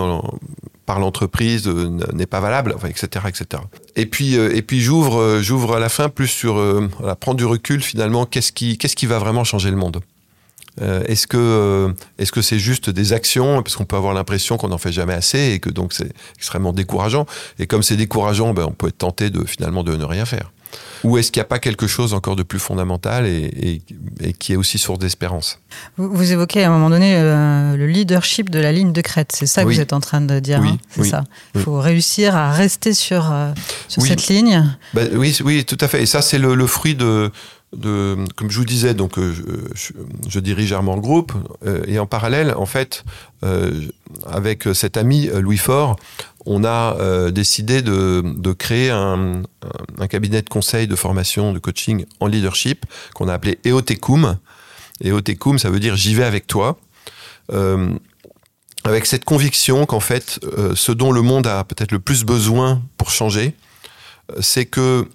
par 0.86 1.00
l'entreprise 1.00 1.68
euh, 1.68 1.90
n'est 2.14 2.26
pas 2.26 2.40
valable, 2.40 2.76
etc., 2.88 3.26
etc. 3.28 3.62
Et 3.96 4.06
puis, 4.06 4.36
et 4.36 4.62
puis 4.62 4.82
j'ouvre, 4.82 5.40
j'ouvre 5.42 5.76
à 5.76 5.80
la 5.80 5.90
fin 5.90 6.10
plus 6.10 6.28
sur 6.28 6.56
prendre 7.20 7.38
du 7.38 7.46
recul 7.46 7.82
finalement. 7.82 8.26
Qu'est-ce 8.26 8.52
qui, 8.52 8.78
qu'est-ce 8.78 8.96
qui 8.96 9.06
va 9.06 9.20
vraiment 9.20 9.44
changer 9.44 9.70
le 9.70 9.78
monde? 9.78 10.02
Euh, 10.82 11.04
est-ce 11.06 11.28
que 11.28 11.38
euh, 11.38 11.94
est-ce 12.18 12.32
que 12.32 12.42
c'est 12.42 12.60
juste 12.60 12.90
des 12.90 13.14
actions 13.14 13.62
parce 13.64 13.76
qu'on 13.76 13.86
peut 13.86 13.96
avoir 13.96 14.14
l'impression 14.14 14.58
qu'on 14.58 14.70
n'en 14.70 14.78
fait 14.78 14.92
jamais 14.92 15.14
assez 15.14 15.52
et 15.54 15.60
que 15.60 15.70
donc 15.70 15.94
c'est 15.94 16.12
extrêmement 16.36 16.74
décourageant. 16.74 17.26
Et 17.58 17.68
comme 17.68 17.84
c'est 17.84 17.98
décourageant 17.98 18.54
ben, 18.54 18.66
on 18.66 18.72
peut 18.72 18.88
être 18.88 18.98
tenté 18.98 19.30
de 19.30 19.44
finalement 19.46 19.84
de 19.84 19.96
ne 19.96 20.06
rien 20.06 20.26
faire. 20.26 20.52
Ou 21.04 21.18
est-ce 21.18 21.32
qu'il 21.32 21.40
n'y 21.40 21.46
a 21.46 21.48
pas 21.48 21.60
quelque 21.60 21.88
chose 21.88 22.14
encore 22.14 22.36
de 22.36 22.44
plus 22.44 22.60
fondamental 22.60 23.26
et, 23.26 23.82
qui 24.38 24.54
est 24.54 24.56
aussi 24.56 24.78
source 24.78 25.00
d'espérance? 25.00 25.60
Vous, 25.98 26.32
évoquez 26.32 26.64
à 26.64 26.68
un 26.68 26.72
moment 26.72 26.90
donné 26.90 27.16
euh, 27.16 27.76
le 27.76 27.88
leadership 27.88 28.50
de 28.50 28.60
la 28.60 28.72
ligne 28.72 28.92
de 28.92 29.02
crête, 29.02 29.32
c'est 29.34 29.48
ça 29.48 29.64
que 29.64 29.70
vous 29.70 29.80
êtes 29.80 29.94
en 29.94 30.00
train 30.00 30.22
de 30.22 30.40
dire, 30.40 30.60
oui, 30.62 30.70
hein? 30.70 30.78
C'est 30.92 31.06
ça. 31.06 31.24
Il 31.56 31.62
faut 31.62 31.80
réussir 31.80 32.36
à 32.36 32.52
rester 32.52 32.94
sur, 32.94 33.34
sur 33.88 34.04
cette 34.04 34.28
ligne? 34.28 34.64
Ben, 34.94 35.10
oui, 35.16 35.36
oui, 35.44 35.66
tout 35.66 35.78
à 35.80 35.88
fait. 35.88 36.04
Et 36.04 36.06
ça, 36.06 36.22
c'est 36.22 36.38
le, 36.38 36.68
fruit 36.68 36.96
de, 36.96 37.32
comme 37.72 38.50
je 38.50 38.58
vous 38.58 38.66
disais, 38.66 38.94
donc 38.94 39.18
euh, 39.18 39.34
je, 40.28 40.40
dirige 40.40 40.74
Armand 40.74 40.98
Group 40.98 41.32
euh, 41.66 41.84
et 41.88 42.00
en 42.00 42.08
parallèle, 42.08 42.54
en 42.56 42.66
fait, 42.66 43.04
euh, 43.44 43.88
avec 44.26 44.68
cet 44.74 44.98
ami 44.98 45.28
Louis 45.28 45.58
Faure, 45.58 45.96
on 46.46 46.64
a 46.64 47.30
décidé 47.32 47.82
de, 47.82 48.54
créer 48.54 48.90
un, 48.90 49.44
cabinet 50.10 50.42
de 50.42 50.50
conseil, 50.50 50.88
de 50.88 50.96
formation, 50.96 51.54
de 51.54 51.60
coaching 51.60 52.06
en 52.20 52.28
leadership 52.28 52.86
qu'on 53.14 53.28
a 53.28 53.34
appelé 53.34 53.60
EOTECUM. 53.66 54.38
EOTECUM, 55.04 55.60
ça 55.60 55.70
veut 55.70 55.80
dire 55.80 55.96
j'y 55.96 56.16
vais 56.16 56.24
avec 56.24 56.48
toi. 56.48 56.80
avec 58.84 59.06
cette 59.06 59.26
conviction 59.26 59.86
qu'en 59.86 60.00
fait, 60.00 60.40
ce 60.74 60.92
dont 60.92 61.12
le 61.12 61.22
monde 61.22 61.46
a 61.46 61.64
peut-être 61.66 61.92
le 61.92 62.00
plus 62.00 62.24
besoin 62.24 62.82
pour 62.98 63.12
changer, 63.12 63.54
c'est 64.40 64.66
que 64.66 65.08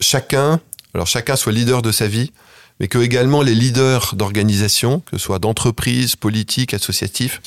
chacun 0.00 0.60
alors 0.94 1.06
chacun 1.06 1.36
soit 1.36 1.52
leader 1.52 1.82
de 1.82 1.92
sa 1.92 2.06
vie, 2.06 2.32
mais 2.80 2.88
que 2.88 2.98
également 2.98 3.42
les 3.42 3.54
leaders 3.54 4.14
d'organisations, 4.16 5.00
que 5.00 5.18
ce 5.18 5.24
soit 5.24 5.38
d'entreprises, 5.38 6.16
politiques, 6.16 6.74
associatifs, 6.74 7.40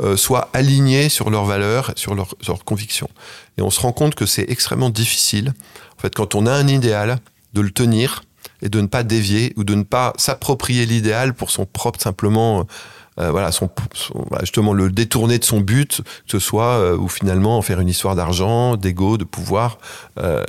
euh, 0.00 0.16
soient 0.16 0.48
alignés 0.52 1.08
sur 1.08 1.30
leurs 1.30 1.44
valeurs, 1.44 1.92
sur 1.96 2.14
leurs, 2.14 2.64
convictions. 2.64 3.10
Et 3.58 3.62
on 3.62 3.70
se 3.70 3.80
rend 3.80 3.92
compte 3.92 4.14
que 4.14 4.26
c'est 4.26 4.48
extrêmement 4.50 4.90
difficile, 4.90 5.52
en 5.98 6.00
fait, 6.00 6.14
quand 6.14 6.34
on 6.34 6.46
a 6.46 6.52
un 6.52 6.68
idéal, 6.68 7.18
de 7.52 7.60
le 7.60 7.70
tenir 7.70 8.22
et 8.62 8.68
de 8.68 8.80
ne 8.80 8.86
pas 8.86 9.02
dévier 9.02 9.52
ou 9.56 9.64
de 9.64 9.74
ne 9.74 9.82
pas 9.82 10.14
s'approprier 10.16 10.86
l'idéal 10.86 11.34
pour 11.34 11.50
son 11.50 11.66
propre 11.66 12.00
simplement 12.00 12.66
euh, 13.18 13.30
voilà, 13.30 13.52
son, 13.52 13.68
justement 14.40 14.72
le 14.72 14.90
détourner 14.90 15.38
de 15.38 15.44
son 15.44 15.60
but, 15.60 16.00
que 16.00 16.30
ce 16.30 16.38
soit 16.38 16.78
euh, 16.78 16.96
ou 16.96 17.08
finalement 17.08 17.58
en 17.58 17.62
faire 17.62 17.78
une 17.80 17.88
histoire 17.88 18.16
d'argent, 18.16 18.76
d'ego, 18.76 19.18
de 19.18 19.24
pouvoir, 19.24 19.78
euh, 20.18 20.42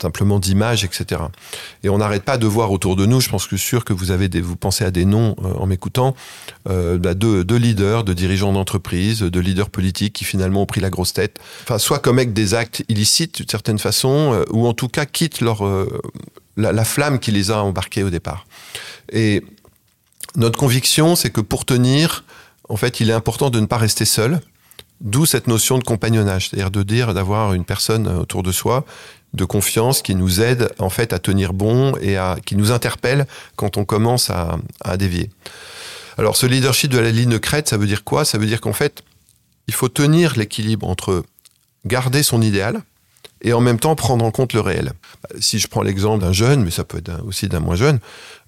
simplement 0.00 0.38
d'image, 0.38 0.84
etc. 0.84 1.22
Et 1.82 1.88
on 1.88 1.98
n'arrête 1.98 2.22
pas 2.22 2.38
de 2.38 2.46
voir 2.46 2.70
autour 2.70 2.94
de 2.94 3.04
nous. 3.04 3.20
Je 3.20 3.28
pense 3.28 3.48
que 3.48 3.56
sûr 3.56 3.84
que 3.84 3.92
vous 3.92 4.12
avez 4.12 4.28
des, 4.28 4.40
vous 4.40 4.54
pensez 4.54 4.84
à 4.84 4.92
des 4.92 5.04
noms 5.04 5.34
en 5.42 5.66
m'écoutant, 5.66 6.14
bah, 6.66 7.14
de, 7.14 7.42
de, 7.42 7.56
leaders, 7.56 8.04
de 8.04 8.12
dirigeants 8.12 8.52
d'entreprise, 8.52 9.20
de 9.20 9.40
leaders 9.40 9.70
politiques 9.70 10.12
qui 10.12 10.24
finalement 10.24 10.62
ont 10.62 10.66
pris 10.66 10.80
la 10.80 10.90
grosse 10.90 11.12
tête. 11.12 11.38
Enfin, 11.64 11.78
soit 11.78 11.98
commettent 11.98 12.34
des 12.34 12.54
actes 12.54 12.84
illicites 12.88 13.36
d'une 13.36 13.48
certaine 13.48 13.78
façon, 13.78 14.44
ou 14.50 14.66
en 14.66 14.74
tout 14.74 14.88
cas 14.88 15.06
quittent 15.06 15.40
leur 15.40 15.64
la, 16.56 16.72
la, 16.72 16.84
flamme 16.84 17.18
qui 17.18 17.30
les 17.30 17.50
a 17.50 17.62
embarqués 17.62 18.02
au 18.02 18.10
départ. 18.10 18.46
Et 19.12 19.42
notre 20.38 20.58
conviction, 20.58 21.16
c'est 21.16 21.30
que 21.30 21.40
pour 21.40 21.66
tenir, 21.66 22.24
en 22.68 22.76
fait, 22.76 23.00
il 23.00 23.10
est 23.10 23.14
important 23.14 23.50
de 23.50 23.60
ne 23.60 23.66
pas 23.66 23.76
rester 23.76 24.04
seul. 24.04 24.40
D'où 25.00 25.26
cette 25.26 25.46
notion 25.46 25.78
de 25.78 25.84
compagnonnage, 25.84 26.48
c'est-à-dire 26.48 26.70
de 26.70 26.82
dire 26.82 27.14
d'avoir 27.14 27.52
une 27.52 27.64
personne 27.64 28.08
autour 28.08 28.42
de 28.42 28.50
soi 28.50 28.84
de 29.34 29.44
confiance 29.44 30.00
qui 30.00 30.14
nous 30.14 30.40
aide 30.40 30.70
en 30.78 30.88
fait 30.88 31.12
à 31.12 31.18
tenir 31.18 31.52
bon 31.52 31.94
et 32.00 32.16
à, 32.16 32.38
qui 32.46 32.56
nous 32.56 32.72
interpelle 32.72 33.26
quand 33.56 33.76
on 33.76 33.84
commence 33.84 34.30
à, 34.30 34.58
à 34.82 34.96
dévier. 34.96 35.30
Alors 36.16 36.34
ce 36.34 36.46
leadership 36.46 36.90
de 36.90 36.98
la 36.98 37.10
ligne 37.10 37.38
crête, 37.38 37.68
ça 37.68 37.76
veut 37.76 37.86
dire 37.86 38.04
quoi? 38.04 38.24
Ça 38.24 38.38
veut 38.38 38.46
dire 38.46 38.60
qu'en 38.60 38.72
fait, 38.72 39.04
il 39.66 39.74
faut 39.74 39.88
tenir 39.88 40.36
l'équilibre 40.36 40.88
entre 40.88 41.24
garder 41.84 42.22
son 42.22 42.40
idéal, 42.42 42.82
et 43.42 43.52
en 43.52 43.60
même 43.60 43.78
temps 43.78 43.94
prendre 43.94 44.24
en 44.24 44.30
compte 44.30 44.52
le 44.52 44.60
réel. 44.60 44.92
Si 45.40 45.58
je 45.58 45.68
prends 45.68 45.82
l'exemple 45.82 46.24
d'un 46.24 46.32
jeune, 46.32 46.64
mais 46.64 46.70
ça 46.70 46.84
peut 46.84 46.98
être 46.98 47.24
aussi 47.26 47.48
d'un 47.48 47.60
moins 47.60 47.76
jeune, 47.76 48.00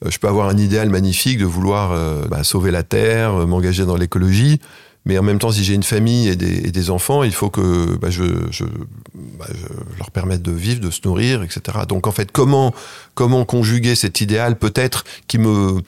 euh, 0.05 0.11
je 0.11 0.19
peux 0.19 0.29
avoir 0.29 0.49
un 0.49 0.57
idéal 0.57 0.91
magnifique 0.91 1.39
de 1.39 1.45
vouloir 1.45 1.93
euh, 1.93 2.27
bah, 2.29 2.45
sauver 2.45 2.71
la 2.71 2.83
Terre, 2.83 3.35
euh, 3.35 3.47
m'engager 3.47 3.85
dans 3.85 3.97
l'écologie, 3.97 4.61
mais 5.07 5.17
en 5.19 5.23
même 5.23 5.39
temps, 5.39 5.51
si 5.51 5.65
j'ai 5.65 5.75
une 5.75 5.83
famille 5.83 6.29
et 6.29 6.37
des, 6.37 6.91
enfants, 6.91 7.23
il 7.23 7.33
faut 7.33 7.49
que 7.49 7.97
bah, 7.97 8.11
je, 8.11 8.25
bah, 8.25 9.47
je, 9.49 9.67
leur 9.99 10.11
permette 10.11 10.43
de 10.43 10.53
vivre, 10.53 10.81
de 10.81 10.91
se 10.91 11.01
nourrir, 11.05 11.43
etc. 11.43 11.79
Donc 11.89 12.07
en 12.07 12.13
fait, 12.13 12.31
comment, 12.31 12.75
comment 13.15 13.47
conjuguer 13.47 13.95
cet 13.95 14.21
idéal 14.21 14.57
peut-être 14.57 15.05
qui 15.27 15.39
me 15.39 15.81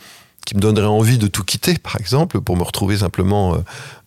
qui 0.45 0.57
me 0.57 0.61
donnerait 0.61 0.87
envie 0.87 1.19
de 1.19 1.27
tout 1.27 1.45
quitter, 1.45 1.79
par 1.79 1.97
exemple, 1.97 2.41
pour 2.41 2.57
me 2.57 2.63
retrouver 2.63 2.99
simplement 2.99 3.55
euh, 3.55 3.59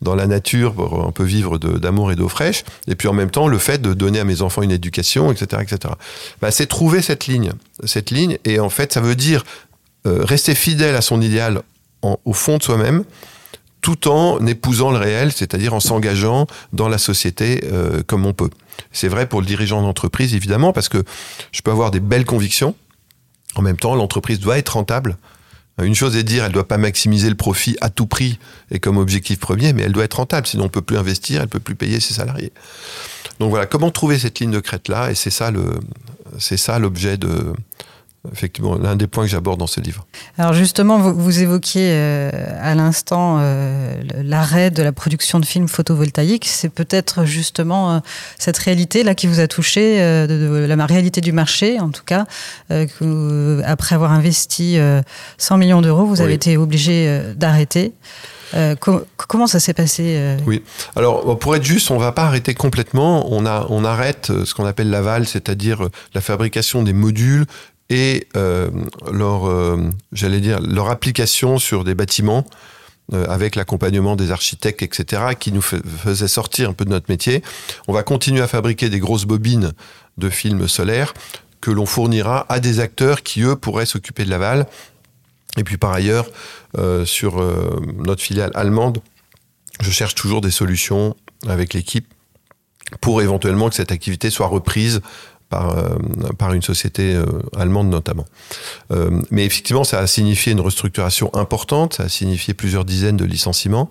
dans 0.01 0.15
la 0.15 0.27
nature, 0.27 0.74
pour 0.74 1.06
un 1.06 1.12
peu 1.12 1.24
vivre 1.24 1.58
d'amour 1.58 2.12
et 2.12 2.15
d'eau 2.15 2.27
fraîche, 2.27 2.63
et 2.88 2.96
puis 2.96 3.08
en 3.08 3.13
même 3.13 3.32
temps 3.32 3.48
le 3.48 3.58
fait 3.58 3.82
de 3.82 3.94
donner 3.94 4.20
à 4.20 4.24
mes 4.25 4.42
enfants 4.42 4.62
une 4.62 4.72
éducation, 4.72 5.32
etc., 5.32 5.63
etc. 5.63 5.94
Bah, 6.42 6.51
c'est 6.51 6.68
trouver 6.68 7.01
cette 7.01 7.27
ligne, 7.27 7.54
cette 7.86 8.12
ligne, 8.12 8.38
et 8.44 8.60
en 8.60 8.70
fait, 8.70 8.94
ça 8.94 9.01
veut 9.01 9.15
dire 9.15 9.44
euh, 10.06 10.24
rester 10.24 10.56
fidèle 10.56 10.96
à 10.96 11.01
son 11.01 11.22
idéal 11.22 11.62
au 12.01 12.34
fond 12.34 12.58
de 12.58 12.63
soi-même, 12.63 13.04
tout 13.82 14.08
en 14.08 14.46
épousant 14.46 14.92
le 14.92 14.98
réel, 14.98 15.32
c'est-à-dire 15.32 15.74
en 15.74 15.80
s'engageant 15.80 16.46
dans 16.74 16.88
la 16.88 16.98
société 16.98 17.63
euh, 17.72 18.04
comme 18.06 18.25
on 18.25 18.34
peut. 18.34 18.50
C'est 18.92 19.08
vrai 19.08 19.27
pour 19.27 19.42
le 19.42 19.48
dirigeant 19.48 19.82
d'entreprise, 19.82 20.36
évidemment, 20.36 20.74
parce 20.74 20.89
que 20.89 21.04
je 21.51 21.62
peux 21.62 21.72
avoir 21.72 21.92
des 21.92 22.00
belles 22.00 22.25
convictions. 22.25 22.75
En 23.56 23.62
même 23.62 23.77
temps, 23.77 23.96
l'entreprise 23.96 24.39
doit 24.39 24.58
être 24.58 24.70
rentable 24.70 25.18
une 25.84 25.96
chose 25.96 26.15
est 26.15 26.24
de 26.24 26.27
dire, 26.27 26.44
elle 26.44 26.50
ne 26.50 26.53
doit 26.53 26.67
pas 26.67 26.77
maximiser 26.77 27.29
le 27.29 27.36
profit 27.36 27.75
à 27.82 27.89
tout 27.89 28.05
prix 28.05 28.39
et 28.72 28.79
comme 28.79 28.98
objectif 28.98 29.39
premier, 29.39 29.74
mais 29.74 29.84
elle 29.84 29.91
doit 29.91 30.05
être 30.05 30.15
rentable, 30.15 30.48
sinon 30.48 30.63
on 30.63 30.67
ne 30.67 30.72
peut 30.72 30.82
plus 30.82 30.98
investir, 30.98 31.38
elle 31.38 31.48
ne 31.48 31.50
peut 31.50 31.60
plus 31.60 31.75
payer 31.75 32.00
ses 32.00 32.13
salariés. 32.13 32.53
Donc 33.39 33.50
voilà, 33.50 33.65
comment 33.65 33.91
trouver 33.91 34.17
cette 34.17 34.39
ligne 34.39 34.51
de 34.51 34.62
crête-là? 34.62 35.12
Et 35.12 35.15
c'est 35.15 35.29
ça 35.29 35.51
le, 35.51 35.79
c'est 36.39 36.58
ça 36.58 36.79
l'objet 36.79 37.17
de, 37.17 37.53
effectivement 38.32 38.75
l'un 38.75 38.96
des 38.96 39.08
points 39.08 39.24
que 39.24 39.29
j'aborde 39.29 39.60
dans 39.60 39.67
ce 39.67 39.79
livre. 39.79 40.05
Alors 40.38 40.53
justement, 40.53 40.98
vous, 41.00 41.39
évoquiez 41.41 41.89
euh, 41.91 42.32
à 42.62 42.75
l'instant 42.75 43.38
euh, 43.39 44.01
l'arrêt 44.24 44.72
de 44.72 44.84
la 44.84 44.91
production 44.91 45.39
de 45.39 45.46
films 45.46 45.67
photovoltaïques. 45.67 46.46
C'est 46.46 46.70
peut-être 46.70 47.25
justement 47.25 47.91
euh, 47.91 48.00
cette 48.38 48.58
réalité 48.58 49.03
là 49.03 49.15
qui 49.15 49.27
vous 49.27 49.39
a 49.39 49.48
touché, 49.48 50.00
de, 50.27 50.65
la 50.67 50.86
réalité 50.86 51.22
du 51.22 51.32
marché 51.32 51.79
en 51.79 51.89
tout 51.89 52.03
cas. 52.05 52.25
Que, 52.70 53.62
après 53.65 53.96
avoir 53.96 54.12
investi 54.12 54.77
100 55.38 55.58
millions 55.58 55.82
d'euros, 55.82 56.05
vous 56.05 56.22
avez 56.22 56.34
été 56.34 56.58
obligé 56.58 57.22
d'arrêter. 57.36 57.94
comment 59.27 59.48
ça 59.48 59.60
s'est 59.60 59.74
passé 59.74 60.38
Oui. 60.46 60.63
Alors, 60.96 61.38
pour 61.39 61.55
être 61.55 61.63
juste, 61.63 61.91
on 61.91 61.96
ne 61.96 62.00
va 62.00 62.12
pas 62.12 62.24
arrêter 62.24 62.53
complètement. 62.53 63.32
On, 63.32 63.46
a, 63.46 63.65
on 63.70 63.84
arrête 63.84 64.32
ce 64.46 64.53
qu'on 64.53 64.65
appelle 64.65 64.89
l'aval, 64.89 65.27
c'est-à-dire 65.27 65.89
la 66.13 66.22
fabrication 66.22 66.84
des 66.84 66.94
modules 66.94 67.46
et 67.89 68.27
euh, 68.36 68.70
leur, 69.12 69.48
euh, 69.48 69.77
j'allais 70.12 70.39
dire, 70.39 70.60
leur 70.60 70.89
application 70.89 71.60
sur 71.60 71.84
des 71.84 71.96
bâtiments 71.96 72.46
euh, 73.13 73.25
avec 73.27 73.56
l'accompagnement 73.56 74.15
des 74.15 74.32
architectes, 74.32 74.82
etc., 74.82 75.22
qui 75.39 75.51
nous 75.51 75.62
faisait 75.62 76.27
sortir 76.27 76.70
un 76.70 76.74
peu 76.74 76.86
de 76.86 76.89
notre 76.89 77.06
métier. 77.10 77.44
On 77.88 77.94
va 77.94 78.04
continuer 78.04 78.42
à 78.42 78.48
fabriquer 78.48 78.89
des 78.89 79.00
grosses 79.00 79.25
bobines 79.25 79.74
de 80.18 80.30
films 80.30 80.68
solaires 80.68 81.13
que 81.62 81.70
l'on 81.70 81.86
fournira 81.86 82.46
à 82.50 82.60
des 82.60 82.80
acteurs 82.80 83.22
qui, 83.22 83.42
eux, 83.42 83.56
pourraient 83.56 83.86
s'occuper 83.86 84.25
de 84.25 84.30
l'aval. 84.30 84.68
Et 85.58 85.63
puis 85.63 85.77
par 85.77 85.94
ailleurs, 85.94 86.27
sur 87.06 87.42
notre 87.98 88.22
filiale 88.22 88.51
allemande, 88.56 89.00
je 89.80 89.89
cherche 89.89 90.13
toujours 90.13 90.42
des 90.42 90.51
solutions 90.51 91.15
avec 91.48 91.74
l'équipe 91.74 92.13
pour 93.01 93.22
éventuellement 93.22 93.70
que 93.70 93.75
cette 93.75 93.92
activité 93.92 94.30
soit 94.30 94.48
reprise 94.48 95.01
par, 95.50 95.78
euh, 95.78 95.90
par 96.38 96.54
une 96.54 96.62
société 96.62 97.14
euh, 97.14 97.25
allemande 97.58 97.90
notamment. 97.90 98.25
Euh, 98.92 99.22
mais 99.32 99.46
effectivement, 99.46 99.84
ça 99.84 100.00
a 100.00 100.08
signifié 100.08 100.52
une 100.52 100.62
restructuration 100.62 101.34
importante, 101.36 101.96
ça 101.96 102.04
a 102.04 102.10
signifié 102.10 102.54
plusieurs 102.54 102.86
dizaines 102.86 103.18
de 103.18 103.25
licenciements. 103.25 103.90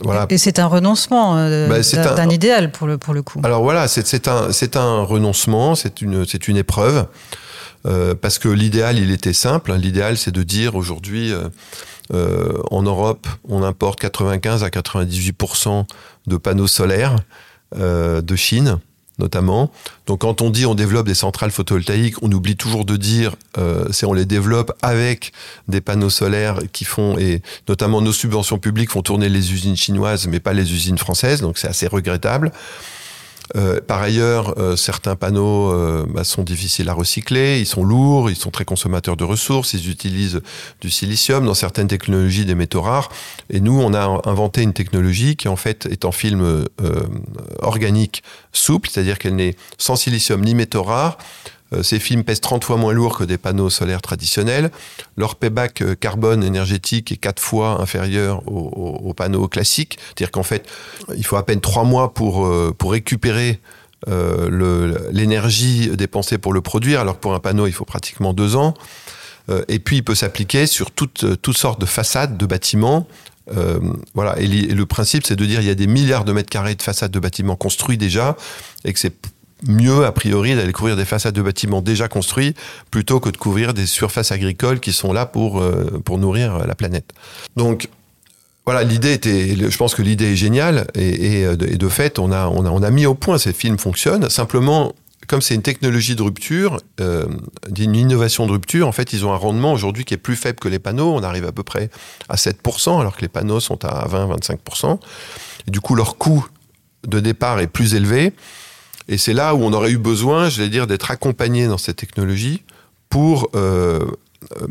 Voilà. 0.00 0.26
Et 0.30 0.38
c'est 0.38 0.58
un 0.58 0.66
renoncement 0.66 1.34
bah, 1.34 1.80
d'un 2.16 2.30
idéal 2.30 2.72
pour 2.72 2.86
le, 2.86 2.98
pour 2.98 3.14
le 3.14 3.22
coup. 3.22 3.40
Alors 3.44 3.62
voilà, 3.62 3.88
c'est 3.88 4.28
un, 4.28 4.50
un 4.74 5.02
renoncement, 5.02 5.74
c'est 5.74 6.02
une, 6.02 6.26
une 6.48 6.56
épreuve. 6.56 7.06
parce 8.20 8.38
que 8.38 8.48
l'idéal, 8.48 8.98
il 8.98 9.10
était 9.10 9.32
simple. 9.32 9.72
L'idéal, 9.74 10.16
c'est 10.16 10.32
de 10.32 10.42
dire 10.42 10.74
aujourd'hui, 10.74 11.32
en 12.12 12.82
Europe, 12.82 13.26
on 13.48 13.62
importe 13.62 14.00
95 14.00 14.64
à 14.64 14.68
98% 14.68 15.86
de 16.26 16.36
panneaux 16.36 16.66
solaires 16.66 17.16
de 17.76 18.36
Chine 18.36 18.80
notamment. 19.20 19.70
Donc 20.06 20.22
quand 20.22 20.42
on 20.42 20.50
dit 20.50 20.66
on 20.66 20.74
développe 20.74 21.06
des 21.06 21.14
centrales 21.14 21.52
photovoltaïques, 21.52 22.20
on 22.22 22.32
oublie 22.32 22.56
toujours 22.56 22.84
de 22.84 22.96
dire 22.96 23.36
euh, 23.58 23.84
c'est 23.92 24.06
on 24.06 24.12
les 24.12 24.24
développe 24.24 24.72
avec 24.82 25.32
des 25.68 25.80
panneaux 25.80 26.10
solaires 26.10 26.58
qui 26.72 26.84
font 26.84 27.16
et 27.18 27.42
notamment 27.68 28.00
nos 28.00 28.12
subventions 28.12 28.58
publiques 28.58 28.90
font 28.90 29.02
tourner 29.02 29.28
les 29.28 29.52
usines 29.52 29.76
chinoises 29.76 30.26
mais 30.26 30.40
pas 30.40 30.52
les 30.52 30.72
usines 30.72 30.98
françaises. 30.98 31.40
Donc 31.40 31.58
c'est 31.58 31.68
assez 31.68 31.86
regrettable. 31.86 32.50
Euh, 33.56 33.80
par 33.80 34.00
ailleurs, 34.00 34.58
euh, 34.58 34.76
certains 34.76 35.16
panneaux 35.16 35.72
euh, 35.72 36.06
bah, 36.08 36.24
sont 36.24 36.42
difficiles 36.42 36.88
à 36.88 36.92
recycler, 36.92 37.58
ils 37.58 37.66
sont 37.66 37.84
lourds, 37.84 38.30
ils 38.30 38.36
sont 38.36 38.50
très 38.50 38.64
consommateurs 38.64 39.16
de 39.16 39.24
ressources, 39.24 39.74
ils 39.74 39.90
utilisent 39.90 40.40
du 40.80 40.90
silicium 40.90 41.44
dans 41.44 41.54
certaines 41.54 41.88
technologies 41.88 42.44
des 42.44 42.54
métaux 42.54 42.82
rares. 42.82 43.10
Et 43.50 43.60
nous, 43.60 43.80
on 43.80 43.94
a 43.94 44.20
inventé 44.28 44.62
une 44.62 44.72
technologie 44.72 45.36
qui 45.36 45.48
en 45.48 45.56
fait 45.56 45.86
est 45.86 46.04
en 46.04 46.12
film 46.12 46.64
organique 47.60 48.22
souple, 48.52 48.88
c'est-à-dire 48.90 49.18
qu'elle 49.18 49.36
n'est 49.36 49.56
sans 49.78 49.96
silicium 49.96 50.40
ni 50.42 50.54
métaux 50.54 50.82
rares, 50.82 51.18
euh, 51.18 51.59
ces 51.82 51.98
films 52.00 52.24
pèsent 52.24 52.40
30 52.40 52.64
fois 52.64 52.76
moins 52.76 52.92
lourd 52.92 53.16
que 53.16 53.24
des 53.24 53.38
panneaux 53.38 53.70
solaires 53.70 54.02
traditionnels. 54.02 54.70
Leur 55.16 55.36
payback 55.36 55.82
euh, 55.82 55.94
carbone 55.94 56.42
énergétique 56.42 57.12
est 57.12 57.16
4 57.16 57.40
fois 57.40 57.80
inférieur 57.80 58.42
aux, 58.48 59.14
panneaux 59.14 59.48
classiques. 59.48 59.98
C'est-à-dire 60.06 60.30
qu'en 60.30 60.42
fait, 60.42 60.66
il 61.16 61.24
faut 61.24 61.36
à 61.36 61.46
peine 61.46 61.60
3 61.60 61.84
mois 61.84 62.12
pour, 62.14 62.46
euh, 62.46 62.74
récupérer 62.80 63.60
l'énergie 65.12 65.90
dépensée 65.94 66.38
pour 66.38 66.54
le 66.54 66.62
produire, 66.62 67.00
alors 67.00 67.16
que 67.16 67.20
pour 67.20 67.34
un 67.34 67.38
panneau, 67.38 67.66
il 67.66 67.72
faut 67.72 67.84
pratiquement 67.84 68.32
2 68.32 68.56
ans. 68.56 68.74
et 69.68 69.78
puis, 69.78 69.98
il 69.98 70.02
peut 70.02 70.14
s'appliquer 70.14 70.66
sur 70.66 70.90
toutes, 70.90 71.52
sortes 71.52 71.80
de 71.80 71.86
façades 71.86 72.38
de 72.38 72.46
bâtiments, 72.46 73.06
voilà. 74.14 74.38
Et, 74.40 74.46
le 74.46 74.86
principe, 74.86 75.26
c'est 75.26 75.36
de 75.36 75.44
dire 75.44 75.60
il 75.60 75.66
y 75.66 75.70
a 75.70 75.74
des 75.74 75.86
milliards 75.86 76.24
de 76.24 76.32
mètres 76.32 76.48
carrés 76.48 76.74
de 76.74 76.82
façades 76.82 77.10
de 77.10 77.20
bâtiments 77.20 77.56
construits 77.56 77.98
déjà, 77.98 78.36
et 78.84 78.92
que 78.94 78.98
c'est 78.98 79.14
mieux, 79.66 80.04
a 80.04 80.12
priori, 80.12 80.54
d'aller 80.54 80.72
couvrir 80.72 80.96
des 80.96 81.04
façades 81.04 81.34
de 81.34 81.42
bâtiments 81.42 81.82
déjà 81.82 82.08
construits 82.08 82.54
plutôt 82.90 83.20
que 83.20 83.30
de 83.30 83.36
couvrir 83.36 83.74
des 83.74 83.86
surfaces 83.86 84.32
agricoles 84.32 84.80
qui 84.80 84.92
sont 84.92 85.12
là 85.12 85.26
pour, 85.26 85.60
euh, 85.60 86.00
pour 86.04 86.18
nourrir 86.18 86.66
la 86.66 86.74
planète. 86.74 87.12
Donc, 87.56 87.88
voilà, 88.66 88.84
l'idée 88.84 89.12
était, 89.12 89.56
je 89.56 89.76
pense 89.76 89.94
que 89.94 90.02
l'idée 90.02 90.32
est 90.32 90.36
géniale 90.36 90.86
et, 90.94 91.42
et, 91.42 91.56
de 91.56 91.88
fait, 91.88 92.18
on 92.18 92.30
a, 92.30 92.46
on, 92.46 92.64
a, 92.64 92.70
on 92.70 92.82
a 92.82 92.90
mis 92.90 93.06
au 93.06 93.14
point 93.14 93.38
ces 93.38 93.52
films 93.52 93.78
fonctionnent. 93.78 94.28
Simplement, 94.28 94.94
comme 95.30 95.42
c'est 95.42 95.54
une 95.54 95.62
technologie 95.62 96.16
de 96.16 96.22
rupture, 96.22 96.78
euh, 97.00 97.26
une 97.76 97.94
innovation 97.94 98.46
de 98.46 98.52
rupture, 98.52 98.88
en 98.88 98.92
fait, 98.92 99.12
ils 99.12 99.24
ont 99.24 99.32
un 99.32 99.36
rendement 99.36 99.72
aujourd'hui 99.72 100.04
qui 100.04 100.12
est 100.12 100.18
plus 100.18 100.36
faible 100.36 100.58
que 100.58 100.68
les 100.68 100.80
panneaux. 100.80 101.14
On 101.14 101.22
arrive 101.22 101.46
à 101.46 101.52
peu 101.52 101.62
près 101.62 101.88
à 102.28 102.34
7%, 102.34 103.00
alors 103.00 103.16
que 103.16 103.22
les 103.22 103.28
panneaux 103.28 103.60
sont 103.60 103.84
à 103.84 104.08
20-25%. 104.08 104.98
Et 105.68 105.70
du 105.70 105.80
coup, 105.80 105.94
leur 105.94 106.16
coût 106.16 106.44
de 107.06 107.20
départ 107.20 107.60
est 107.60 107.66
plus 107.66 107.94
élevé. 107.94 108.32
Et 109.10 109.18
c'est 109.18 109.34
là 109.34 109.56
où 109.56 109.64
on 109.64 109.72
aurait 109.72 109.90
eu 109.90 109.98
besoin, 109.98 110.48
je 110.48 110.62
vais 110.62 110.68
dire, 110.68 110.86
d'être 110.86 111.10
accompagné 111.10 111.66
dans 111.66 111.78
cette 111.78 111.96
technologie 111.96 112.62
pour, 113.08 113.50
euh, 113.56 114.06
euh, 114.62 114.66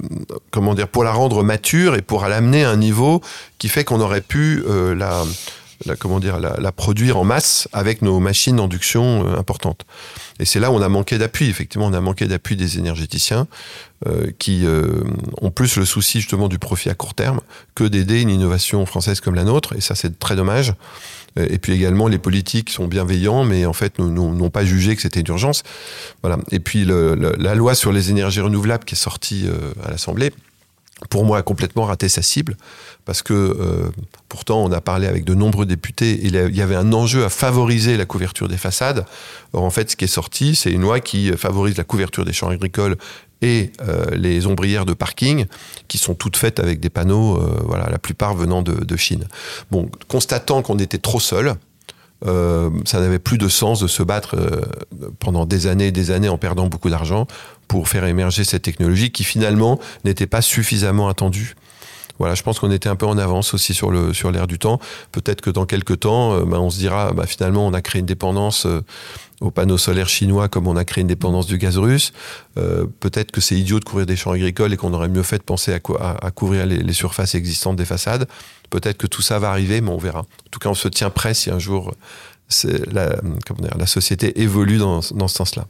la 1.04 1.12
rendre 1.12 1.44
mature 1.44 1.96
et 1.96 2.02
pour 2.02 2.26
l'amener 2.26 2.64
à 2.64 2.72
un 2.72 2.78
niveau 2.78 3.22
qui 3.58 3.68
fait 3.68 3.84
qu'on 3.84 4.00
aurait 4.00 4.22
pu 4.22 4.64
euh, 4.66 4.96
la, 4.96 5.26
la, 5.86 5.96
comment 5.96 6.20
dire, 6.20 6.40
la, 6.40 6.72
produire 6.72 7.18
en 7.18 7.24
masse 7.24 7.68
avec 7.74 8.02
nos 8.02 8.20
machines 8.20 8.58
d'induction 8.58 9.38
importantes. 9.38 9.86
Et 10.40 10.46
c'est 10.46 10.60
là 10.60 10.72
où 10.72 10.76
on 10.76 10.82
a 10.82 10.90
manqué 10.90 11.18
d'appui. 11.18 11.50
Effectivement, 11.50 11.88
on 11.88 11.94
a 11.94 12.02
manqué 12.02 12.26
d'appui 12.26 12.56
des 12.56 12.78
énergéticiens 12.78 13.48
qui 14.38 14.66
ont 15.42 15.52
plus 15.52 15.76
le 15.76 15.86
souci 15.86 16.22
justement 16.22 16.48
du 16.48 16.60
profit 16.60 16.90
à 16.90 16.96
court 16.96 17.14
terme 17.14 17.42
que 17.76 17.84
d'aider 17.84 18.22
une 18.22 18.30
innovation 18.30 18.86
française 18.86 19.20
comme 19.20 19.36
la 19.36 19.44
nôtre. 19.44 19.76
Et 19.76 19.82
ça, 19.82 19.96
c'est 19.96 20.20
très 20.20 20.36
dommage. 20.36 20.74
Et 21.38 21.58
puis 21.58 21.74
également, 21.74 22.08
les 22.08 22.18
politiques 22.18 22.70
sont 22.70 22.88
bienveillants, 22.88 23.44
mais 23.44 23.66
en 23.66 23.74
fait, 23.74 24.00
n'ont 24.00 24.50
pas 24.50 24.66
jugé 24.66 24.96
que 24.96 25.02
c'était 25.02 25.20
une 25.22 25.28
urgence. 25.28 25.64
Voilà. 26.22 26.38
Et 26.52 26.60
puis, 26.60 26.86
la 26.86 27.56
loi 27.56 27.76
sur 27.76 27.92
les 27.92 28.10
énergies 28.10 28.42
renouvelables 28.42 28.84
qui 28.84 28.96
est 28.96 28.98
sortie 28.98 29.46
euh, 29.48 29.74
à 29.86 29.92
l'Assemblée, 29.92 30.34
pour 31.10 31.24
moi, 31.24 31.38
a 31.38 31.42
complètement 31.42 31.86
raté 31.86 32.10
sa 32.10 32.22
cible, 32.22 32.58
parce 33.06 33.24
que 33.24 33.34
euh, 33.34 33.90
pourtant, 34.28 34.64
on 34.64 34.72
a 34.72 34.82
parlé 34.82 35.08
avec 35.08 35.24
de 35.24 35.34
nombreux 35.34 35.66
députés, 35.66 36.20
il 36.22 36.36
y 36.36 36.62
avait 36.62 36.76
un 36.76 36.92
enjeu 36.92 37.24
à 37.24 37.30
favoriser 37.30 37.96
la 37.96 38.06
couverture 38.06 38.48
des 38.48 38.58
façades. 38.58 39.06
Or, 39.54 39.64
en 39.64 39.70
fait, 39.70 39.92
ce 39.92 39.96
qui 39.96 40.06
est 40.06 40.10
sorti, 40.10 40.56
c'est 40.56 40.72
une 40.72 40.82
loi 40.82 41.00
qui 41.00 41.32
favorise 41.38 41.78
la 41.78 41.84
couverture 41.84 42.26
des 42.26 42.34
champs 42.34 42.50
agricoles 42.50 42.98
et 43.42 43.72
euh, 43.82 44.08
les 44.12 44.48
ombrières 44.48 44.86
de 44.86 44.94
parking 44.94 45.46
qui 45.88 45.98
sont 45.98 46.14
toutes 46.14 46.36
faites 46.36 46.60
avec 46.60 46.82
des 46.82 46.90
panneaux, 46.90 47.38
euh, 47.38 47.62
voilà, 47.64 47.90
la 47.90 48.00
plupart 48.00 48.36
venant 48.36 48.62
de, 48.62 48.98
Chine. 48.98 49.28
Bon, 49.72 49.90
constatant 50.10 50.62
qu'on 50.62 50.78
était 50.78 50.98
trop 50.98 51.22
seul, 51.22 51.56
ça 52.22 53.00
n'avait 53.00 53.18
plus 53.18 53.38
de 53.38 53.48
sens 53.48 53.80
de 53.80 53.88
se 53.88 54.04
battre 54.04 54.36
pendant 55.20 55.46
des 55.46 55.68
années 55.68 55.88
et 55.88 55.92
des 55.94 56.12
années 56.12 56.28
en 56.28 56.38
perdant 56.38 56.68
beaucoup 56.68 56.90
d'argent 56.90 57.28
pour 57.70 57.88
faire 57.88 58.04
émerger 58.04 58.44
cette 58.44 58.64
technologie 58.64 59.12
qui 59.12 59.24
finalement 59.24 59.80
n'était 60.04 60.28
pas 60.28 60.42
suffisamment 60.42 61.08
attendue. 61.08 61.56
Voilà, 62.18 62.36
je 62.36 62.44
pense 62.44 62.60
qu'on 62.60 62.72
était 62.72 62.90
un 62.90 62.98
peu 62.98 63.06
en 63.06 63.18
avance 63.18 63.54
aussi 63.54 63.74
sur 63.74 63.92
le 63.92 64.14
sur 64.14 64.30
l'air 64.30 64.46
du 64.46 64.60
temps. 64.60 64.82
Peut-être 65.14 65.40
que 65.40 65.50
dans 65.50 65.66
quelques 65.66 66.02
temps, 66.02 66.38
bah, 66.42 66.60
on 66.60 66.70
se 66.70 66.78
dira, 66.78 67.14
bah, 67.14 67.26
finalement, 67.26 67.66
on 67.66 67.74
a 67.74 67.82
créé 67.82 68.02
une 68.02 68.06
dépendance 68.06 68.68
aux 69.42 69.52
panneaux 69.52 69.78
solaires 69.78 70.10
chinois 70.10 70.50
comme 70.50 70.68
on 70.68 70.76
a 70.76 70.86
créé 70.86 71.02
une 71.02 71.08
dépendance 71.08 71.48
du 71.48 71.58
gaz 71.58 71.78
russe. 71.78 72.12
Euh, 72.58 72.86
peut-être 73.00 73.32
que 73.32 73.42
c'est 73.42 73.58
idiot 73.58 73.80
de 73.80 73.86
couvrir 73.86 74.06
des 74.06 74.16
champs 74.16 74.32
agricoles 74.32 74.74
et 74.74 74.78
qu'on 74.78 74.94
aurait 74.94 75.10
mieux 75.10 75.24
fait 75.24 75.38
de 75.38 75.44
penser 75.44 75.74
à, 75.74 76.32
couvrir 76.32 76.66
les, 76.66 76.94
surfaces 76.94 77.36
existantes 77.36 77.76
des 77.76 77.86
façades. 77.86 78.28
Peut-être 78.70 78.98
que 78.98 79.08
tout 79.08 79.22
ça 79.22 79.40
va 79.40 79.50
arriver, 79.50 79.82
mais 79.82 79.90
on 79.90 79.98
verra. 79.98 80.20
En 80.20 80.50
tout 80.52 80.60
cas, 80.60 80.70
on 80.70 80.76
se 80.76 80.88
tient 80.88 81.10
prêt 81.10 81.34
si 81.34 81.50
un 81.50 81.60
jour 81.60 81.94
la, 82.92 83.16
la 83.78 83.86
société 83.86 84.42
évolue 84.42 84.78
dans, 84.78 85.02
dans 85.12 85.28
ce 85.28 85.36
sens-là. 85.36 85.66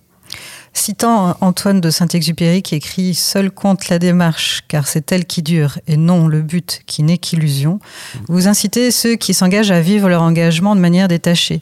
Citant 0.73 1.35
Antoine 1.41 1.81
de 1.81 1.89
Saint-Exupéry 1.89 2.61
qui 2.61 2.75
écrit 2.75 3.15
Seul 3.15 3.51
compte 3.51 3.89
la 3.89 3.99
démarche, 3.99 4.63
car 4.67 4.87
c'est 4.87 5.11
elle 5.11 5.25
qui 5.25 5.41
dure, 5.41 5.79
et 5.87 5.97
non 5.97 6.27
le 6.27 6.41
but 6.41 6.81
qui 6.85 7.03
n'est 7.03 7.17
qu'illusion, 7.17 7.79
vous 8.27 8.47
incitez 8.47 8.91
ceux 8.91 9.15
qui 9.15 9.33
s'engagent 9.33 9.71
à 9.71 9.81
vivre 9.81 10.09
leur 10.09 10.21
engagement 10.21 10.75
de 10.75 10.81
manière 10.81 11.07
détachée. 11.07 11.61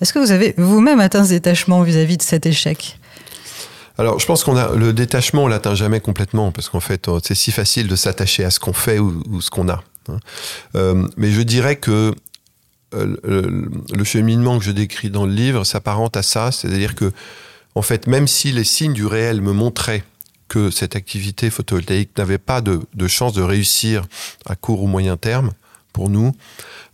Est-ce 0.00 0.12
que 0.12 0.18
vous 0.18 0.32
avez 0.32 0.54
vous-même 0.56 1.00
atteint 1.00 1.24
ce 1.24 1.30
détachement 1.30 1.82
vis-à-vis 1.82 2.16
de 2.16 2.22
cet 2.22 2.46
échec? 2.46 2.98
Alors, 3.98 4.18
je 4.18 4.26
pense 4.26 4.44
qu'on 4.44 4.56
a 4.56 4.74
le 4.74 4.92
détachement, 4.92 5.44
on 5.44 5.48
l'atteint 5.48 5.74
jamais 5.74 6.00
complètement 6.00 6.52
parce 6.52 6.68
qu'en 6.68 6.80
fait, 6.80 7.08
c'est 7.24 7.34
si 7.34 7.50
facile 7.50 7.88
de 7.88 7.96
s'attacher 7.96 8.44
à 8.44 8.50
ce 8.50 8.60
qu'on 8.60 8.74
fait 8.74 8.98
ou, 8.98 9.40
ce 9.40 9.50
qu'on 9.50 9.68
a. 9.68 9.82
Hein. 10.08 10.18
Euh, 10.74 11.08
mais 11.16 11.30
je 11.30 11.40
dirais 11.40 11.76
que 11.76 12.14
euh, 12.94 13.16
le, 13.24 14.04
cheminement 14.04 14.58
que 14.58 14.64
je 14.64 14.70
décris 14.70 15.10
dans 15.10 15.26
le 15.26 15.32
livre 15.32 15.64
s'apparente 15.64 16.16
à 16.16 16.22
ça, 16.22 16.52
c'est-à-dire 16.52 16.94
que 16.94 17.12
en 17.76 17.82
fait, 17.82 18.06
même 18.06 18.26
si 18.26 18.52
les 18.52 18.64
signes 18.64 18.94
du 18.94 19.04
réel 19.04 19.42
me 19.42 19.52
montraient 19.52 20.02
que 20.48 20.70
cette 20.70 20.96
activité 20.96 21.50
photovoltaïque 21.50 22.16
n'avait 22.16 22.38
pas 22.38 22.62
de, 22.62 22.80
chance 23.06 23.34
de 23.34 23.42
réussir 23.42 24.06
à 24.46 24.56
court 24.56 24.82
ou 24.82 24.86
moyen 24.86 25.18
terme 25.18 25.52
pour 25.92 26.08
nous, 26.08 26.34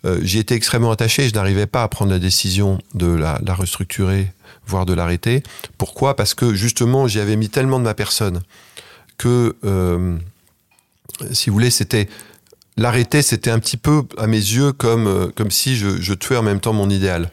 euh, 0.04 0.18
j'y 0.22 0.40
étais 0.40 0.56
extrêmement 0.56 0.90
attaché. 0.90 1.28
Je 1.28 1.34
n'arrivais 1.34 1.66
pas 1.66 1.84
à 1.84 1.88
prendre 1.88 2.10
la 2.10 2.18
décision 2.18 2.78
de 2.94 3.06
la, 3.06 3.38
restructurer, 3.54 4.32
voire 4.66 4.84
de 4.84 4.92
l'arrêter. 4.92 5.44
Pourquoi? 5.78 6.16
Parce 6.16 6.34
que 6.34 6.52
justement, 6.52 7.06
j'y 7.06 7.20
avais 7.20 7.36
mis 7.36 7.48
tellement 7.48 7.78
de 7.78 7.84
ma 7.84 7.94
personne 7.94 8.42
que, 9.18 9.54
euh, 9.64 10.18
si 11.30 11.48
vous 11.48 11.54
voulez, 11.54 11.70
c'était 11.70 12.08
l'arrêter, 12.76 13.22
c'était 13.22 13.52
un 13.52 13.60
petit 13.60 13.76
peu 13.76 14.02
à 14.18 14.26
mes 14.26 14.36
yeux 14.36 14.72
comme, 14.72 15.06
euh, 15.06 15.50
si 15.50 15.76
je 15.76 16.14
tuais 16.14 16.38
en 16.38 16.42
même 16.42 16.58
temps 16.58 16.72
mon 16.72 16.90
idéal. 16.90 17.30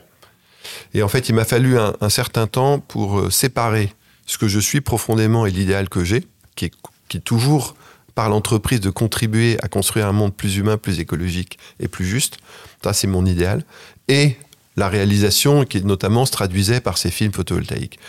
Et 0.93 1.04
en 1.04 1.08
fait, 1.08 1.30
il 1.30 1.36
m'a 1.36 1.45
fallu 1.45 1.78
un, 1.78 2.10
certain 2.10 2.47
temps 2.47 2.80
pour 2.80 3.19
euh, 3.19 3.30
séparer 3.30 3.93
ce 4.25 4.38
que 4.38 4.47
je 4.47 4.60
suis 4.60 4.82
profondément 4.82 5.45
et 5.45 5.52
l'idéal 5.52 5.89
que 5.89 6.04
j'ai, 6.04 6.25
qui 6.56 6.65
est, 6.65 7.19
toujours 7.23 7.75
par 8.15 8.30
l'entreprise 8.30 8.80
de 8.80 8.89
contribuer 8.89 9.58
à 9.63 9.67
construire 9.67 10.08
un 10.08 10.12
monde 10.12 10.34
plus 10.34 10.58
humain, 10.58 10.78
plus 10.78 10.99
écologique 10.99 11.58
et 11.80 11.88
plus 11.88 12.06
juste. 12.06 12.38
Ça, 12.84 12.93
c'est 12.93 13.08
mon 13.08 13.25
idéal. 13.25 13.63
Et 14.08 14.38
la 14.80 14.88
réalisation 14.88 15.65
qui 15.65 15.84
notamment 15.84 16.25
se 16.25 16.32
traduisait 16.32 16.82
par 16.82 16.97
ces 16.97 17.12
films 17.12 17.34
photovoltaïques. 17.34 17.99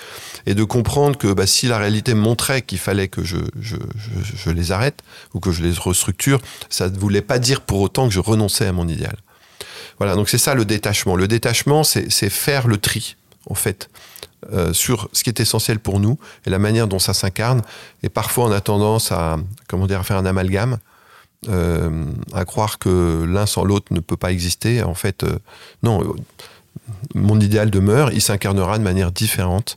Et 0.46 0.54
de 0.54 0.64
comprendre 0.64 1.18
que 1.18 1.32
bah, 1.32 1.46
si 1.46 1.66
la 1.66 1.78
réalité 1.78 2.14
montrait 2.14 2.62
qu'il 2.62 2.78
fallait 2.78 3.08
que 3.08 3.22
je, 3.24 3.36
les 4.50 4.72
arrête 4.72 5.02
ou 5.34 5.40
que 5.40 5.52
je 5.52 5.62
les 5.62 5.72
restructure, 5.72 6.40
ça 6.70 6.88
ne 6.88 6.98
voulait 6.98 7.22
pas 7.22 7.38
dire 7.38 7.60
pour 7.60 7.80
autant 7.80 8.08
que 8.08 8.14
je 8.14 8.20
renonçais 8.20 8.66
à 8.66 8.72
mon 8.72 8.88
idéal. 8.88 9.16
Voilà, 10.00 10.16
donc 10.16 10.30
c'est 10.30 10.38
ça 10.38 10.54
le 10.54 10.64
détachement. 10.64 11.14
Le 11.14 11.28
détachement, 11.28 11.84
c'est 11.84 12.30
faire 12.30 12.66
le 12.66 12.78
tri 12.78 13.16
en 13.48 13.54
fait, 13.54 13.90
sur 14.72 15.10
ce 15.12 15.22
qui 15.22 15.28
est 15.28 15.40
essentiel 15.40 15.78
pour 15.78 16.00
nous 16.00 16.18
et 16.46 16.50
la 16.50 16.58
manière 16.58 16.88
dont 16.88 16.98
ça 16.98 17.12
s'incarne. 17.12 17.60
Et 18.02 18.08
parfois, 18.08 18.46
on 18.46 18.52
a 18.52 18.62
tendance 18.62 19.12
à, 19.12 19.38
comment 19.68 19.86
dire, 19.86 20.00
à 20.00 20.02
faire 20.02 20.16
un 20.16 20.24
amalgame, 20.24 20.78
à 21.46 22.44
croire 22.46 22.78
que 22.78 23.26
l'un 23.28 23.44
sans 23.44 23.62
l'autre 23.62 23.92
ne 23.92 24.00
peut 24.00 24.16
pas 24.16 24.32
exister. 24.32 24.82
En 24.82 24.94
fait, 24.94 25.26
non, 25.82 26.16
mon 27.14 27.38
idéal 27.38 27.70
demeure, 27.70 28.10
il 28.10 28.22
s'incarnera 28.22 28.78
de 28.78 28.82
manière 28.82 29.12
différente. 29.12 29.76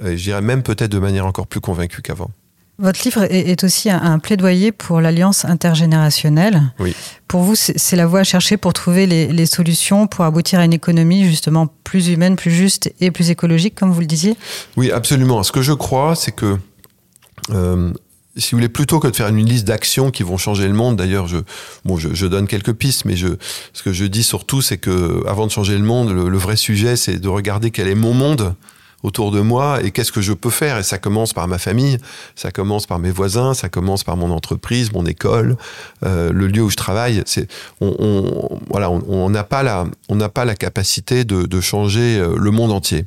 je 0.00 0.14
dirais 0.14 0.42
même 0.42 0.62
peut-être 0.62 0.92
de 0.92 1.00
manière 1.00 1.26
encore 1.26 1.48
plus 1.48 1.60
convaincue 1.60 2.02
qu'avant. 2.02 2.30
Votre 2.78 3.04
livre 3.04 3.26
est 3.30 3.64
aussi 3.64 3.88
un 3.88 4.18
plaidoyer 4.18 4.70
pour 4.70 5.00
l'alliance 5.00 5.46
intergénérationnelle. 5.46 6.74
Oui. 6.78 6.94
Pour 7.26 7.40
vous, 7.40 7.54
c'est 7.54 7.96
la 7.96 8.06
voie 8.06 8.20
à 8.20 8.24
chercher 8.24 8.58
pour 8.58 8.74
trouver 8.74 9.06
les, 9.06 9.46
solutions, 9.46 10.06
pour 10.06 10.26
aboutir 10.26 10.58
à 10.58 10.64
une 10.66 10.74
économie 10.74 11.24
justement 11.24 11.68
plus 11.84 12.08
humaine, 12.08 12.36
plus 12.36 12.50
juste 12.50 12.92
et 13.00 13.10
plus 13.10 13.30
écologique, 13.30 13.74
comme 13.74 13.92
vous 13.92 14.00
le 14.00 14.06
disiez? 14.06 14.36
Oui, 14.76 14.90
absolument. 14.90 15.42
Ce 15.42 15.52
que 15.52 15.62
je 15.62 15.72
crois, 15.72 16.14
c'est 16.14 16.32
que, 16.32 16.58
euh, 17.50 17.92
si 18.36 18.50
vous 18.50 18.58
voulez, 18.58 18.68
plutôt 18.68 19.00
que 19.00 19.08
de 19.08 19.16
faire 19.16 19.28
une 19.28 19.46
liste 19.46 19.66
d'actions 19.66 20.10
qui 20.10 20.22
vont 20.22 20.36
changer 20.36 20.68
le 20.68 20.74
monde, 20.74 20.96
d'ailleurs, 20.96 21.28
je, 21.28 21.38
bon, 21.86 21.96
je, 21.96 22.26
donne 22.26 22.46
quelques 22.46 22.74
pistes, 22.74 23.06
mais 23.06 23.16
je, 23.16 23.28
ce 23.72 23.82
que 23.82 23.94
je 23.94 24.04
dis 24.04 24.22
surtout, 24.22 24.60
c'est 24.60 24.76
que 24.76 25.26
avant 25.26 25.46
de 25.46 25.50
changer 25.50 25.78
le 25.78 25.84
monde, 25.84 26.10
le 26.10 26.38
vrai 26.38 26.56
sujet, 26.56 26.96
c'est 26.96 27.18
de 27.18 27.28
regarder 27.28 27.70
quel 27.70 27.88
est 27.88 27.94
mon 27.94 28.12
monde 28.12 28.54
autour 29.06 29.30
de 29.30 29.40
moi 29.40 29.82
et 29.84 29.92
qu'est-ce 29.92 30.10
que 30.10 30.20
je 30.20 30.32
peux 30.32 30.50
faire. 30.50 30.78
Et 30.78 30.82
ça 30.82 30.98
commence 30.98 31.32
par 31.32 31.46
ma 31.46 31.58
famille, 31.58 31.98
ça 32.34 32.50
commence 32.50 32.86
par 32.86 32.98
mes 32.98 33.12
voisins, 33.12 33.54
ça 33.54 33.68
commence 33.68 34.02
par 34.02 34.16
mon 34.16 34.32
entreprise, 34.32 34.92
mon 34.92 35.06
école, 35.06 35.56
euh, 36.04 36.32
le 36.32 36.48
lieu 36.48 36.62
où 36.62 36.70
je 36.70 36.76
travaille. 36.76 37.22
C'est, 37.24 37.48
on, 37.80 38.58
voilà, 38.68 38.90
on 38.90 39.30
n'a 39.30 39.44
pas 39.44 39.62
la, 39.62 39.86
on 40.08 40.16
n'a 40.16 40.28
pas 40.28 40.44
la 40.44 40.56
capacité 40.56 41.24
de, 41.24 41.60
changer 41.60 42.18
euh, 42.18 42.34
le 42.36 42.50
monde 42.50 42.72
entier 42.72 43.06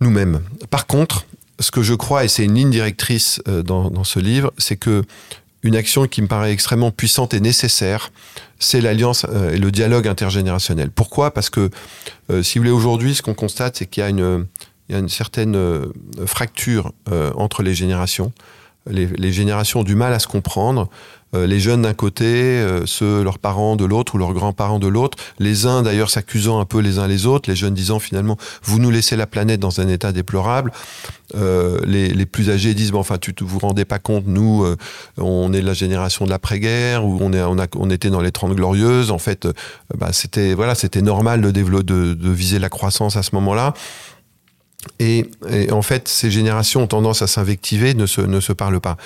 nous-mêmes. 0.00 0.40
Par 0.70 0.86
contre, 0.86 1.26
ce 1.60 1.70
que 1.70 1.82
je 1.82 1.94
crois, 1.94 2.24
et 2.24 2.28
c'est 2.28 2.44
une 2.44 2.54
ligne 2.54 2.70
directrice 2.70 3.40
euh, 3.48 3.62
dans, 3.62 4.04
ce 4.04 4.18
livre, 4.18 4.52
c'est 4.58 4.76
que 4.76 5.04
une 5.62 5.76
action 5.76 6.06
qui 6.06 6.22
me 6.22 6.26
paraît 6.26 6.52
extrêmement 6.52 6.90
puissante 6.90 7.34
et 7.34 7.40
nécessaire, 7.40 8.12
c'est 8.58 8.80
l'alliance 8.80 9.26
et 9.52 9.58
le 9.58 9.72
dialogue 9.72 10.06
intergénérationnel. 10.06 10.90
Pourquoi? 10.90 11.32
Parce 11.32 11.50
que, 11.50 11.70
si 12.42 12.58
vous 12.58 12.62
voulez, 12.62 12.70
aujourd'hui, 12.70 13.16
ce 13.16 13.22
qu'on 13.22 13.34
constate, 13.34 13.76
c'est 13.78 13.86
qu'il 13.86 14.02
y 14.02 14.04
a 14.04 14.08
une, 14.08 14.46
il 14.88 14.92
y 14.92 14.96
a 14.96 14.98
une 14.98 15.08
certaine 15.08 15.56
euh, 15.56 15.86
fracture 16.26 16.92
euh, 17.10 17.32
entre 17.34 17.62
les 17.62 17.74
générations. 17.74 18.32
Les, 18.88 19.32
générations 19.32 19.80
ont 19.80 19.84
du 19.84 19.96
mal 19.96 20.12
à 20.12 20.20
se 20.20 20.28
comprendre. 20.28 20.88
Euh, 21.34 21.48
les 21.48 21.58
jeunes 21.58 21.82
d'un 21.82 21.92
côté, 21.92 22.64
ceux, 22.84 23.24
leurs 23.24 23.40
parents 23.40 23.74
de 23.74 23.84
l'autre 23.84 24.14
ou 24.14 24.18
leurs 24.18 24.32
grands-parents 24.32 24.78
de 24.78 24.86
l'autre. 24.86 25.18
Les 25.40 25.66
uns 25.66 25.82
d'ailleurs 25.82 26.08
s'accusant 26.08 26.60
un 26.60 26.64
peu 26.64 26.78
les 26.78 27.00
uns 27.00 27.08
les 27.08 27.26
autres. 27.26 27.50
Les 27.50 27.56
jeunes 27.56 27.74
disant 27.74 27.98
finalement, 27.98 28.36
vous 28.62 28.78
nous 28.78 28.92
laissez 28.92 29.16
la 29.16 29.26
planète 29.26 29.58
dans 29.58 29.80
un 29.80 29.88
état 29.88 30.12
déplorable. 30.12 30.70
les, 31.34 32.26
plus 32.26 32.48
âgés 32.48 32.74
disent, 32.74 32.92
bon, 32.92 33.00
enfin, 33.00 33.18
tu 33.18 33.34
ne 33.40 33.44
vous 33.44 33.58
rendez 33.58 33.84
pas 33.84 33.98
compte, 33.98 34.28
nous, 34.28 34.64
on 35.16 35.52
est 35.52 35.62
de 35.62 35.66
la 35.66 35.74
génération 35.74 36.24
de 36.24 36.30
l'après-guerre 36.30 37.04
ou 37.04 37.18
on, 37.20 37.90
était 37.90 38.10
dans 38.10 38.20
les 38.20 38.30
Trente 38.30 38.54
Glorieuses. 38.54 39.10
En 39.10 39.18
fait, 39.18 39.48
bah, 39.98 40.12
c'était 40.12 40.54
voilà, 40.54 40.74
normal 41.02 41.40
de 41.40 42.30
viser 42.30 42.60
la 42.60 42.68
croissance 42.68 43.16
à 43.16 43.24
ce 43.24 43.34
moment-là. 43.34 43.74
Et, 44.98 45.30
en 45.70 45.82
fait, 45.82 46.08
ces 46.08 46.30
générations 46.30 46.82
ont 46.82 46.86
tendance 46.86 47.22
à 47.22 47.26
s'invectiver, 47.26 47.94
ne 47.94 48.06
se, 48.06 48.20
ne 48.20 48.40
se 48.40 48.52
parlent 48.52 48.80
pas. 48.80 48.96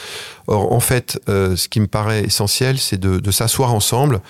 Or, 0.46 0.72
en 0.72 0.80
fait, 0.80 1.20
euh, 1.28 1.56
ce 1.56 1.68
qui 1.68 1.80
me 1.80 1.86
paraît 1.86 2.24
essentiel, 2.24 2.78
c'est 2.78 2.98
de, 2.98 3.30
s'asseoir 3.30 3.72
ensemble 3.74 4.20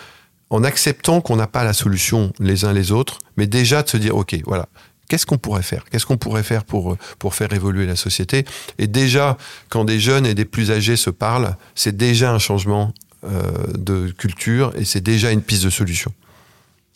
en 0.51 0.65
acceptant 0.65 1.21
qu'on 1.21 1.37
n'a 1.37 1.47
pas 1.47 1.65
la 1.65 1.73
solution 1.73 2.33
les 2.41 2.65
uns 2.65 2.73
les 2.73 2.93
autres, 2.93 3.19
mais 3.37 3.47
déjà 3.47 3.83
de 3.83 3.89
se 3.89 3.97
dire, 3.97 4.17
OK, 4.17 4.37
voilà, 4.47 4.67
qu'est-ce 5.09 5.27
qu'on 5.27 5.39
pourrait 5.39 5.63
faire? 5.63 5.85
Qu'est-ce 5.91 6.07
qu'on 6.07 6.17
pourrait 6.17 6.43
faire 6.43 6.65
pour, 6.65 6.97
pour 7.19 7.35
faire 7.35 7.53
évoluer 7.53 7.87
la 7.87 7.97
société? 7.97 8.45
Et 8.79 8.87
déjà, 8.87 9.37
quand 9.69 9.85
des 9.85 10.01
jeunes 10.01 10.27
et 10.27 10.35
des 10.35 10.45
plus 10.45 10.71
âgés 10.71 10.97
se 10.97 11.11
parlent, 11.11 11.57
c'est 11.75 11.97
déjà 11.97 12.33
un 12.33 12.39
changement 12.39 12.93
euh, 13.25 13.43
de 13.77 14.11
culture 14.13 14.73
et 14.77 14.85
c'est 14.85 15.03
déjà 15.03 15.31
une 15.31 15.43
piste 15.43 15.65
de 15.65 15.71
solution. 15.71 16.13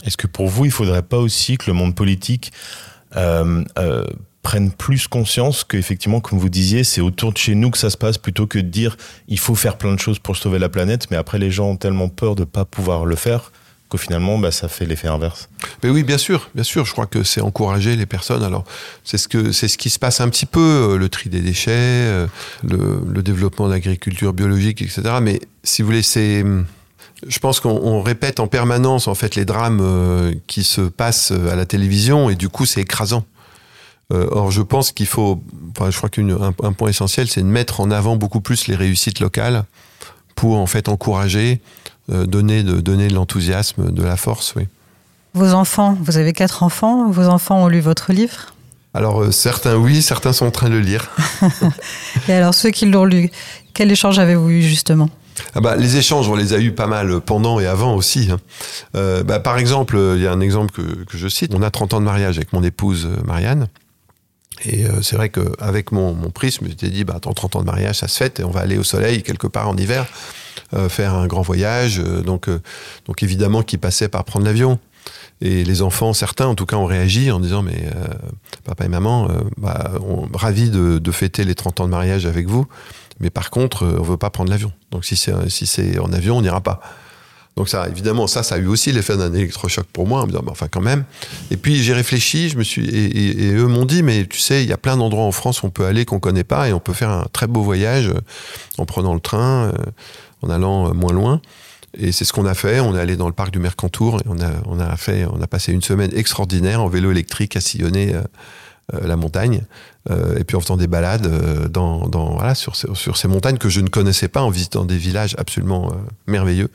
Est-ce 0.05 0.17
que 0.17 0.27
pour 0.27 0.49
vous, 0.49 0.64
il 0.64 0.69
ne 0.69 0.73
faudrait 0.73 1.03
pas 1.03 1.19
aussi 1.19 1.59
que 1.59 1.64
le 1.67 1.75
monde 1.75 1.95
politique 1.95 2.51
euh, 3.17 3.62
prennent 4.45 4.71
plus 4.71 5.09
conscience 5.09 5.65
qu'effectivement, 5.65 6.21
comme 6.21 6.39
vous 6.39 6.51
disiez, 6.51 6.85
c'est 6.85 7.01
autour 7.01 7.33
de 7.33 7.39
chez 7.39 7.57
nous 7.57 7.71
que 7.71 7.79
ça 7.79 7.91
se 7.91 7.97
passe 7.97 8.19
plutôt 8.19 8.47
que 8.47 8.61
de 8.61 8.69
dire 8.69 8.97
il 9.27 9.41
faut 9.41 9.57
faire 9.57 9.77
plein 9.77 9.95
de 9.95 9.99
choses 9.99 10.21
pour 10.21 10.37
sauver 10.37 10.61
la 10.61 10.69
planète, 10.69 11.11
mais 11.11 11.17
après 11.17 11.39
les 11.39 11.51
gens 11.51 11.71
ont 11.71 11.77
tellement 11.77 12.09
peur 12.09 12.37
de 12.37 12.43
ne 12.43 12.45
pas 12.45 12.65
pouvoir 12.65 13.07
le 13.07 13.17
faire 13.17 13.51
qu'au 13.89 13.97
finalement, 13.99 14.39
bah, 14.39 14.53
ça 14.53 14.69
fait 14.69 14.87
l'effet 14.87 15.09
inverse. 15.09 15.49
Mais 15.83 15.91
oui, 15.91 16.05
bien 16.05 16.19
sûr, 16.19 16.51
bien 16.55 16.63
sûr. 16.63 16.85
Je 16.85 16.93
crois 16.93 17.07
que 17.07 17.23
c'est 17.23 17.41
encourager 17.41 17.97
les 17.97 18.07
personnes. 18.07 18.43
Alors, 18.43 18.65
c'est 19.03 19.19
ce 19.19 19.29
que 19.29 19.51
c'est 19.53 19.69
ce 19.69 19.79
qui 19.79 19.91
se 19.91 19.99
passe 19.99 20.21
un 20.21 20.29
petit 20.29 20.47
peu, 20.47 20.61
euh, 20.61 20.99
le 20.99 21.09
tri 21.09 21.31
des 21.31 21.41
déchets, 21.41 21.73
euh, 21.73 22.27
le, 22.63 23.03
le 23.09 23.23
développement 23.23 23.69
d'agriculture 23.69 24.33
biologique, 24.33 24.83
etc. 24.83 25.03
Mais 25.21 25.41
si 25.65 25.83
vous 25.83 25.87
voulez, 25.87 26.03
c'est 26.03 26.45
je 27.27 27.39
pense 27.39 27.61
qu'on 27.61 28.03
répète 28.03 28.41
en 28.41 28.47
permanence 28.47 29.09
en 29.09 29.15
fait 29.15 29.35
les 29.37 29.45
drames 29.45 29.81
euh, 29.83 30.35
qui 30.47 30.65
se 30.65 30.83
passent 30.83 31.31
à 31.31 31.57
la 31.57 31.65
télévision 31.65 32.29
et 32.29 32.35
du 32.35 32.49
coup 32.51 32.67
c'est 32.67 32.83
écrasant. 32.83 33.25
Euh, 34.12 34.27
or, 34.31 34.51
je 34.51 34.62
pense 34.62 34.93
qu'il 34.93 35.07
faut, 35.07 35.43
enfin, 35.71 35.90
je 35.90 35.97
crois 35.97 36.11
qu'un 36.11 36.29
un 36.31 36.73
point 36.73 36.88
essentiel, 36.88 37.29
c'est 37.29 37.40
de 37.40 37.47
mettre 37.47 37.81
en 37.81 37.90
avant 37.90 38.17
beaucoup 38.17 38.40
plus 38.40 38.67
les 38.69 38.77
réussites 38.77 39.21
locales 39.21 39.64
pour 40.35 40.59
en 40.59 40.67
fait 40.67 40.88
encourager, 40.88 41.61
euh, 42.12 42.27
donner 42.27 42.62
de, 42.62 42.81
donner 42.81 43.09
de 43.09 43.14
l'enthousiasme, 43.14 43.90
de 43.90 44.03
la 44.03 44.17
force, 44.17 44.55
oui. 44.57 44.67
Vos 45.33 45.53
enfants, 45.53 45.97
vous 46.01 46.17
avez 46.17 46.33
quatre 46.33 46.62
enfants, 46.62 47.11
vos 47.11 47.27
enfants 47.27 47.64
ont 47.64 47.69
lu 47.69 47.81
votre 47.81 48.12
livre? 48.12 48.55
Alors 48.93 49.23
euh, 49.23 49.33
certains 49.33 49.75
oui, 49.75 50.01
certains 50.01 50.33
sont 50.33 50.47
en 50.47 50.53
train 50.53 50.69
de 50.69 50.75
le 50.75 50.81
lire. 50.81 51.11
Et 52.29 52.33
alors 52.33 52.55
ceux 52.55 52.71
qui 52.71 52.87
l'ont 52.87 53.05
lu, 53.05 53.31
quel 53.73 53.90
échange 53.90 54.21
avez-vous 54.21 54.51
eu 54.51 54.62
justement? 54.62 55.09
Ah 55.57 55.61
bah, 55.61 55.75
les 55.75 55.97
échanges, 55.97 56.29
on 56.29 56.37
les 56.37 56.53
a 56.53 56.61
eu 56.61 56.71
pas 56.71 56.87
mal 56.87 57.21
pendant 57.21 57.59
et 57.59 57.67
avant 57.67 57.97
aussi. 57.97 58.31
Hein. 58.31 58.38
bah, 59.25 59.40
par 59.40 59.59
exemple, 59.59 59.99
il 60.14 60.23
y 60.23 60.29
a 60.29 60.33
un 60.33 60.40
exemple 60.40 60.73
que, 60.73 61.05
que, 61.05 61.19
je 61.19 61.27
cite. 61.27 61.53
On 61.57 61.62
a 61.62 61.71
30 61.73 61.95
ans 61.95 62.01
de 62.01 62.05
mariage 62.05 62.37
avec 62.37 62.53
mon 62.53 62.62
épouse 62.62 63.09
Marianne. 63.25 63.67
Et 64.62 64.87
euh, 64.87 65.03
c'est 65.03 65.17
vrai 65.17 65.31
qu'avec 65.31 65.93
mon, 65.93 66.14
mon 66.14 66.31
prisme, 66.31 66.67
je 66.69 66.87
dit, 66.87 67.05
bah, 67.05 67.19
30 67.21 67.57
ans 67.57 67.61
de 67.61 67.67
mariage, 67.67 67.99
ça 67.99 68.09
se 68.09 68.17
fait, 68.17 68.40
et 68.40 68.45
on 68.45 68.51
va 68.51 68.61
aller 68.61 68.79
au 68.79 68.83
soleil 68.83 69.23
quelque 69.23 69.47
part 69.47 69.69
en 69.69 69.77
hiver, 69.77 70.07
euh, 70.75 70.88
faire 70.88 71.14
un 71.14 71.27
grand 71.27 71.43
voyage. 71.43 71.99
Euh, 71.99 72.23
donc, 72.23 72.49
donc 73.07 73.23
évidemment, 73.23 73.62
qui 73.62 73.79
passait 73.79 74.09
par 74.09 74.25
prendre 74.25 74.47
l'avion. 74.47 74.79
Et 75.40 75.64
les 75.64 75.83
enfants, 75.83 76.12
certains 76.12 76.47
en 76.47 76.55
tout 76.55 76.64
cas, 76.64 76.77
ont 76.77 76.87
réagi 76.87 77.31
en 77.31 77.40
disant, 77.40 77.62
mais 77.62 77.90
papa 78.64 78.87
et 78.87 78.88
maman, 78.88 79.29
bah, 79.59 79.90
on, 80.01 80.27
ravis 80.33 80.71
de, 80.71 80.99
de, 80.99 81.11
fêter 81.11 81.45
les 81.45 81.55
30 81.55 81.81
ans 81.81 81.85
de 81.85 81.90
mariage 81.90 82.25
avec 82.25 82.47
vous, 82.47 82.67
mais 83.21 83.29
par 83.29 83.51
contre, 83.51 83.85
on 83.85 84.03
veut 84.03 84.17
pas 84.17 84.31
prendre 84.31 84.49
l'avion. 84.51 84.73
Donc 84.93 85.05
si 85.05 85.17
c'est 85.17 85.35
si 85.51 85.99
en 85.99 86.12
avion, 86.12 86.38
on 86.38 86.40
n'ira 86.40 86.62
pas. 86.62 86.81
Donc 87.57 87.69
ça, 87.69 87.88
évidemment, 87.88 88.27
ça, 88.27 88.43
ça 88.43 88.57
a 88.57 88.59
eu 88.59 88.67
aussi 88.67 88.90
l'effet 88.90 89.17
d'un 89.17 89.33
électrochoc 89.33 89.87
pour 89.87 90.09
moi, 90.09 90.21
en 90.21 90.27
me 90.27 90.33
disant, 90.33 90.43
enfin 90.49 90.67
quand 90.69 90.81
même. 90.81 91.05
Et 91.53 91.57
puis 91.57 91.77
j'ai 91.77 91.93
réfléchi, 91.93 92.49
je 92.49 92.59
me 92.59 92.64
suis, 92.64 92.85
et, 92.85 93.53
eux 93.53 93.69
m'ont 93.69 93.85
dit, 93.85 94.03
mais 94.03 94.27
tu 94.27 94.40
sais, 94.40 94.64
il 94.64 94.69
y 94.69 94.73
a 94.73 94.77
plein 94.77 94.97
d'endroits 94.97 95.25
en 95.25 95.33
France 95.33 95.62
où 95.62 95.67
on 95.67 95.71
peut 95.71 95.87
aller 95.87 96.05
qu'on 96.05 96.19
connaît 96.19 96.45
pas, 96.45 96.69
et 96.69 96.73
on 96.73 96.81
peut 96.81 96.93
faire 96.93 97.11
un 97.11 97.27
très 97.33 97.47
beau 97.47 97.62
voyage 97.62 98.09
euh, 98.09 98.21
en 98.79 98.87
prenant 98.87 99.14
le 99.14 99.21
train, 99.21 99.67
euh, 99.67 99.73
en 100.43 100.51
allant 100.51 100.88
euh, 100.88 100.93
moins 100.95 101.12
loin. 101.12 101.40
Et 101.97 102.11
c'est 102.11 102.25
ce 102.25 102.33
qu'on 102.33 102.47
a 102.47 102.55
fait. 102.55 102.81
On 102.81 102.97
est 102.97 103.01
allé 103.01 103.17
dans 103.17 103.29
le 103.29 103.33
parc 103.33 103.53
du 103.53 103.61
Mercantour 103.61 104.19
et 104.19 104.29
on 104.29 104.81
a, 104.81 104.97
fait, 104.97 105.27
on 105.33 105.40
a 105.40 105.47
passé 105.47 105.73
une 105.73 105.81
semaine 105.81 106.11
extraordinaire 106.12 106.83
en 106.83 106.88
vélo 106.88 107.12
électrique 107.12 107.55
à 107.55 107.61
sillonner 107.61 108.17
la 108.93 109.14
montagne. 109.14 109.62
et 110.11 110.43
puis 110.43 110.57
en 110.57 110.61
faisant 110.61 110.77
des 110.77 110.88
balades 110.88 111.71
dans, 111.71 112.11
sur 112.57 113.17
ces 113.17 113.29
montagnes 113.29 113.59
que 113.59 113.69
je 113.69 113.81
ne 113.81 113.88
connaissais 113.88 114.27
pas 114.27 114.43
en 114.43 114.51
visitant 114.51 114.85
des 114.85 114.97
villages 114.97 115.37
absolument 115.38 115.93
merveilleux. 116.27 116.69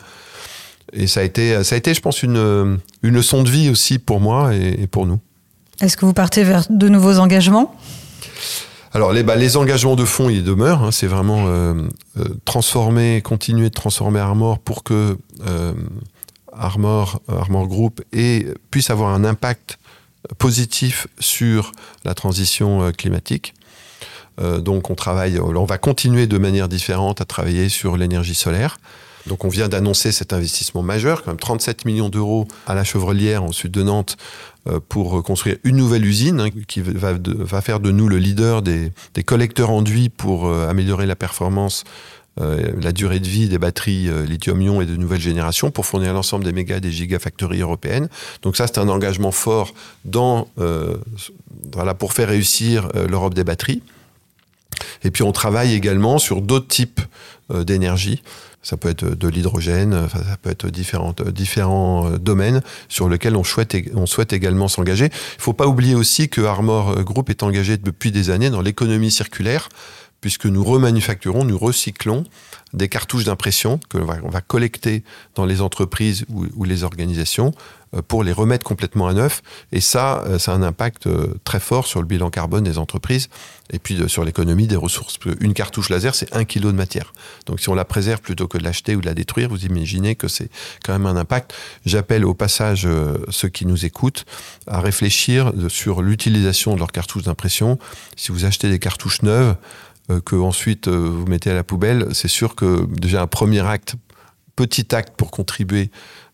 Et 0.94 1.08
ça 1.08 1.20
a 1.20 1.24
été, 1.24 1.64
ça 1.64 1.76
a 1.76 1.78
été, 1.78 1.94
je 1.94 2.02
pense, 2.02 2.24
une, 2.24 2.80
une 3.04 3.14
leçon 3.14 3.44
de 3.44 3.50
vie 3.50 3.70
aussi 3.70 4.00
pour 4.00 4.20
moi 4.20 4.54
et, 4.56 4.88
pour 4.88 5.06
nous. 5.06 5.20
Est-ce 5.82 5.96
que 5.96 6.06
vous 6.06 6.14
partez 6.14 6.44
vers 6.44 6.66
de 6.70 6.90
nouveaux 6.90 7.20
engagements? 7.20 7.76
Alors 8.92 9.14
les, 9.14 9.24
bah, 9.24 9.36
les 9.36 9.56
engagements 9.56 9.96
de 9.96 10.06
fond, 10.06 10.30
ils 10.30 10.44
demeurent. 10.44 10.84
Hein. 10.84 10.92
c'est 10.92 11.08
vraiment 11.08 11.46
euh, 11.48 11.74
euh, 12.18 12.24
transformer, 12.46 13.22
continuer 13.22 13.70
de 13.70 13.74
transformer 13.74 14.20
Armor 14.20 14.60
pour 14.60 14.84
que 14.84 15.18
euh, 15.48 15.74
Armor, 16.52 17.22
Armor 17.28 17.68
Group 17.68 18.02
et, 18.12 18.48
puisse 18.72 18.90
avoir 18.90 19.14
un 19.14 19.24
impact 19.24 19.78
positif 20.38 21.08
sur 21.20 21.72
la 22.04 22.14
transition 22.14 22.92
climatique. 22.92 23.54
donc 24.38 24.90
on 24.90 24.96
travaille, 24.96 25.40
on 25.40 25.64
va 25.64 25.78
continuer 25.78 26.28
de 26.28 26.38
manière 26.38 26.68
différente 26.68 27.22
à 27.22 27.26
travailler 27.26 27.70
sur 27.70 27.96
l'énergie 27.96 28.36
solaire. 28.36 28.80
Donc 29.30 29.46
on 29.46 29.48
vient 29.48 29.70
d'annoncer 29.70 30.12
cet 30.12 30.34
investissement 30.34 30.82
majeur, 30.82 31.24
quand 31.24 31.32
même 31.32 31.40
37 31.40 31.86
millions 31.86 32.10
d'euros 32.10 32.48
à 32.66 32.74
la 32.74 32.84
Chevrelière, 32.84 33.46
au 33.46 33.54
sud 33.54 33.72
de 33.72 33.84
Nantes, 33.84 34.18
euh, 34.68 34.80
pour 34.90 35.24
construire 35.24 35.58
une 35.64 35.78
nouvelle 35.78 36.04
usine 36.04 36.42
hein, 36.42 36.50
qui 36.68 36.82
va, 36.82 37.62
faire 37.62 37.80
de 37.80 37.92
nous 37.92 38.10
le 38.10 38.18
leader 38.18 38.64
des, 38.64 38.92
collecteurs 39.24 39.70
enduits 39.70 40.10
pour 40.10 40.48
euh, 40.48 40.68
améliorer 40.68 41.06
la 41.06 41.16
performance 41.16 41.86
la 42.38 42.94
durée 42.94 43.20
de 43.20 43.28
vie 43.28 43.50
des 43.50 43.58
batteries 43.58 44.10
lithium-ion 44.26 44.80
et 44.80 44.86
de 44.86 44.96
nouvelle 44.96 45.20
génération 45.20 45.72
pour 45.72 45.86
fournir 45.86 46.14
l'ensemble 46.14 46.46
des 46.46 46.54
méga 46.54 46.78
et 46.78 46.80
des 46.80 46.90
gigafactories 46.90 47.60
européennes. 47.60 48.08
Donc 48.44 48.56
ça, 48.56 48.66
c'est 48.66 48.78
un 48.78 48.88
engagement 48.88 49.34
fort 49.34 49.74
dans, 50.06 50.48
voilà, 51.74 51.94
pour 51.96 52.14
faire 52.14 52.30
réussir 52.30 52.88
l'Europe 53.10 53.34
des 53.34 53.44
batteries. 53.44 53.82
Et 55.04 55.12
puis 55.12 55.24
on 55.24 55.34
travaille 55.34 55.74
également 55.74 56.18
sur 56.18 56.42
d'autres 56.42 56.70
types 56.70 57.02
d'énergie. 57.54 58.22
Ça 58.62 58.76
peut 58.76 58.90
être 58.90 59.06
de 59.06 59.28
l'hydrogène, 59.30 60.10
ça 60.10 60.38
peut 60.42 60.50
être 60.50 60.68
différentes, 60.68 61.26
différents 61.30 62.10
domaines 62.12 62.62
sur 62.90 63.08
lesquels 63.08 63.38
on 63.38 63.44
souhaite, 63.46 63.76
on 63.96 64.06
souhaite 64.06 64.34
également 64.34 64.68
s'engager. 64.68 65.06
Il 65.06 65.38
ne 65.38 65.42
faut 65.42 65.54
pas 65.54 65.68
oublier 65.68 65.96
aussi 65.96 66.28
que 66.28 66.42
Armor 66.42 67.04
Group 67.04 67.30
est 67.30 67.42
engagé 67.42 67.78
depuis 67.78 68.12
des 68.12 68.30
années 68.30 68.50
dans 68.50 68.62
l'économie 68.62 69.12
circulaire 69.12 69.70
puisque 70.22 70.46
nous 70.46 70.64
remanufacturons, 70.64 71.46
nous 71.46 71.58
recyclons 71.58 72.26
des 72.74 72.90
cartouches 72.90 73.24
d'impression 73.24 73.80
que 73.90 73.98
l'on 73.98 74.30
va, 74.30 74.42
collecter 74.42 75.04
dans 75.36 75.46
les 75.46 75.62
entreprises 75.62 76.26
ou, 76.30 76.64
les 76.64 76.84
organisations 76.84 77.48
euh, 77.48 77.79
pour 78.08 78.24
les 78.24 78.32
remettre 78.32 78.64
complètement 78.64 79.08
à 79.08 79.14
neuf. 79.14 79.42
Et 79.72 79.82
ça, 79.82 80.24
euh, 80.26 80.40
ça 80.40 80.52
a 80.52 80.56
un 80.56 80.62
impact 80.64 81.08
euh, 81.08 81.34
très 81.44 81.60
fort 81.60 81.88
sur 81.88 82.02
le 82.02 82.06
bilan 82.06 82.30
carbone 82.30 82.64
des 82.64 82.78
entreprises 82.78 83.30
et 83.72 83.80
puis 83.80 83.98
sur 84.08 84.24
l'économie 84.24 84.68
des 84.68 84.76
ressources. 84.76 85.20
Une 85.40 85.54
cartouche 85.54 85.90
laser, 85.90 86.16
c'est 86.16 86.36
un 86.36 86.44
kilo 86.44 86.72
de 86.72 86.78
matière. 86.78 87.14
Donc 87.46 87.60
si 87.60 87.70
on 87.70 87.76
la 87.76 87.86
préserve 87.86 88.22
plutôt 88.22 88.48
que 88.48 88.58
de 88.58 88.64
l'acheter 88.64 88.96
ou 88.96 89.02
de 89.02 89.06
la 89.06 89.14
détruire, 89.14 89.50
vous 89.50 89.66
imaginez 89.66 90.16
que 90.16 90.28
c'est 90.28 90.50
quand 90.84 90.94
même 90.94 91.06
un 91.06 91.16
impact. 91.16 91.54
J'appelle 91.86 92.26
au 92.26 92.34
passage 92.34 92.88
ceux 93.30 93.50
qui 93.50 93.68
nous 93.68 93.86
écoutent 93.86 94.26
à 94.66 94.82
réfléchir 94.82 95.54
sur 95.68 96.02
l'utilisation 96.02 96.74
de 96.74 96.80
leurs 96.80 96.92
cartouches 96.92 97.24
d'impression. 97.24 97.78
Si 98.16 98.32
vous 98.32 98.46
achetez 98.46 98.72
des 98.72 98.80
cartouches 98.80 99.22
neuves, 99.22 99.56
euh, 100.10 100.22
que 100.22 100.36
ensuite 100.36 100.88
euh, 100.88 100.98
vous 100.98 101.26
mettez 101.26 101.52
à 101.52 101.54
la 101.54 101.64
poubelle, 101.64 102.08
c'est 102.14 102.28
sûr 102.28 102.56
que 102.56 102.86
déjà 103.00 103.22
un 103.22 103.28
premier 103.28 103.60
acte, 103.60 103.96
petit 104.60 104.94
acte 104.94 105.14
pour 105.16 105.32
contribuer 105.32 105.90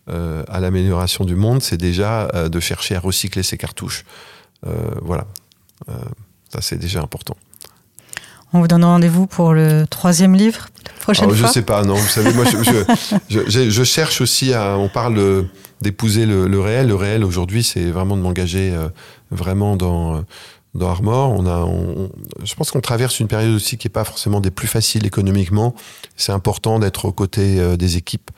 euh, 0.08 0.42
à 0.48 0.58
l'amélioration 0.58 1.24
du 1.24 1.36
monde, 1.36 1.62
c'est 1.62 1.76
déjà 1.76 2.28
de 2.48 2.60
chercher 2.60 2.96
à 2.96 3.00
recycler 3.00 3.44
ces 3.44 3.56
cartouches. 3.56 4.04
voilà, 5.00 5.26
ça 6.52 6.60
c'est 6.60 6.76
déjà 6.76 7.00
important. 7.00 7.36
On 8.52 8.60
vous 8.60 8.68
donne 8.68 8.84
rendez-vous 8.84 9.26
pour 9.26 9.52
le 9.52 9.86
troisième 9.86 10.34
livre 10.34 10.66
prochaine 11.00 11.30
fois. 11.30 11.48
Je 11.48 11.52
sais 11.52 11.62
pas, 11.62 11.84
non. 11.84 11.94
Vous 11.94 12.08
savez, 12.08 12.32
moi, 12.32 12.44
je, 13.28 13.84
cherche 13.84 14.20
aussi 14.20 14.52
à. 14.54 14.76
On 14.76 14.88
parle 14.88 15.46
d'épouser 15.80 16.26
le, 16.26 16.48
le, 16.48 16.60
réel. 16.60 16.88
Le 16.88 16.94
réel 16.94 17.22
aujourd'hui, 17.22 17.62
c'est 17.62 17.90
vraiment 17.90 18.16
de 18.16 18.22
m'engager 18.22 18.74
vraiment 19.30 19.76
dans 19.76 20.24
dans 20.76 20.88
Armor. 20.88 21.32
On 21.32 21.46
a, 21.46 21.68
je 22.44 22.54
pense 22.54 22.70
qu'on 22.70 22.80
traverse 22.80 23.20
une 23.20 23.28
période 23.28 23.54
aussi 23.54 23.76
qui 23.76 23.86
n'est 23.86 23.92
pas 23.92 24.04
forcément 24.04 24.40
des 24.40 24.50
plus 24.50 24.68
faciles 24.68 25.06
économiquement. 25.06 25.74
C'est 26.16 26.32
important 26.32 26.78
d'être 26.78 27.06
aux 27.06 27.12
côtés 27.12 27.58
euh, 27.58 27.76
des 27.76 27.96
équipes 27.96 28.30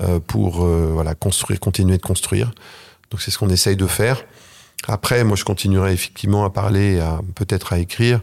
euh, 0.00 0.20
pour 0.20 0.64
euh, 0.64 0.90
voilà, 0.92 1.14
construire, 1.14 1.60
continuer 1.60 1.96
de 1.96 2.02
construire. 2.02 2.52
Donc 3.10 3.20
c'est 3.20 3.30
ce 3.30 3.38
qu'on 3.38 3.50
essaye 3.50 3.76
de 3.76 3.86
faire. 3.86 4.24
Après, 4.86 5.24
moi, 5.24 5.36
je 5.36 5.44
continuerai 5.44 5.92
effectivement 5.92 6.44
à 6.44 6.50
parler, 6.50 7.00
à 7.00 7.20
peut-être 7.34 7.72
à 7.72 7.78
écrire, 7.78 8.20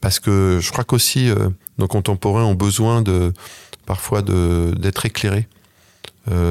parce 0.00 0.20
que 0.20 0.60
je 0.62 0.70
crois 0.70 0.84
qu'aussi 0.84 1.32
nos 1.78 1.88
contemporains 1.88 2.44
ont 2.44 2.54
besoin 2.54 3.02
de 3.02 3.32
parfois 3.84 4.22
d'être 4.22 5.04
éclairés. 5.04 5.48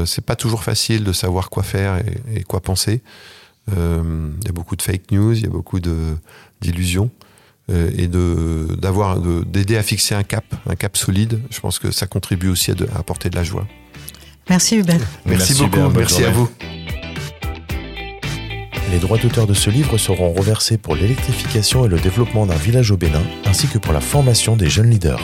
c'est 0.06 0.26
pas 0.26 0.36
toujours 0.36 0.66
facile 0.66 1.06
de 1.06 1.14
savoir 1.14 1.50
quoi 1.50 1.64
faire 1.64 2.04
et 2.36 2.44
quoi 2.44 2.60
penser. 2.60 3.02
Euh, 3.76 4.30
il 4.42 4.48
y 4.48 4.50
a 4.50 4.54
beaucoup 4.54 4.76
de 4.76 4.82
fake 4.82 5.12
news, 5.12 5.34
il 5.34 5.44
y 5.44 5.48
a 5.48 5.50
beaucoup 5.50 5.80
d'illusions. 6.62 7.10
Euh, 7.70 7.90
et 7.96 8.08
d'avoir 8.08 9.20
d'aider 9.20 9.78
à 9.78 9.84
fixer 9.84 10.16
un 10.16 10.24
cap, 10.24 10.44
un 10.68 10.76
cap 10.76 10.98
solide, 10.98 11.40
je 11.52 11.60
pense 11.60 11.80
que 11.80 11.92
ça 11.92 12.08
contribue 12.08 12.50
aussi 12.50 12.72
à, 12.72 12.76
apporter 12.98 13.30
de 13.30 13.36
la 13.36 13.44
joie. 13.44 13.68
Merci 14.50 14.78
Hubert. 14.78 15.00
Merci, 15.26 15.54
beaucoup, 15.54 15.90
merci 15.96 16.24
à 16.24 16.32
vous. 16.32 16.50
Les 18.92 19.00
droits 19.00 19.20
d'auteur 19.20 19.48
de 19.48 19.54
ce 19.54 19.70
livre 19.70 19.98
seront 19.98 20.34
reversés 20.34 20.78
pour 20.78 20.96
l'électrification 20.96 21.86
et 21.86 21.88
le 21.88 21.98
développement 21.98 22.46
d'un 22.46 22.56
village 22.56 22.92
au 22.92 22.98
Bénin, 22.98 23.24
ainsi 23.46 23.68
que 23.68 23.78
pour 23.78 23.94
la 23.94 24.02
formation 24.02 24.58
des 24.58 24.70
jeunes 24.70 24.90
leaders. 24.90 25.22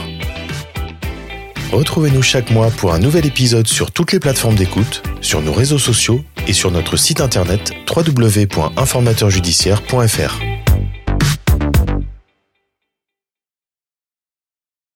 Retrouvez-nous 1.71 2.21
chaque 2.21 2.51
mois 2.51 2.69
pour 2.71 2.93
un 2.93 2.99
nouvel 2.99 3.25
épisode 3.25 3.67
sur 3.67 3.91
toutes 3.91 4.13
les 4.13 4.19
plateformes 4.19 4.55
d'écoute, 4.55 5.03
sur 5.19 5.41
nos 5.41 5.51
réseaux 5.51 5.79
sociaux 5.79 6.23
et 6.47 6.53
sur 6.53 6.71
notre 6.71 6.95
site 6.95 7.19
internet 7.19 7.73
www.informateurjudiciaire.fr. 7.93 10.66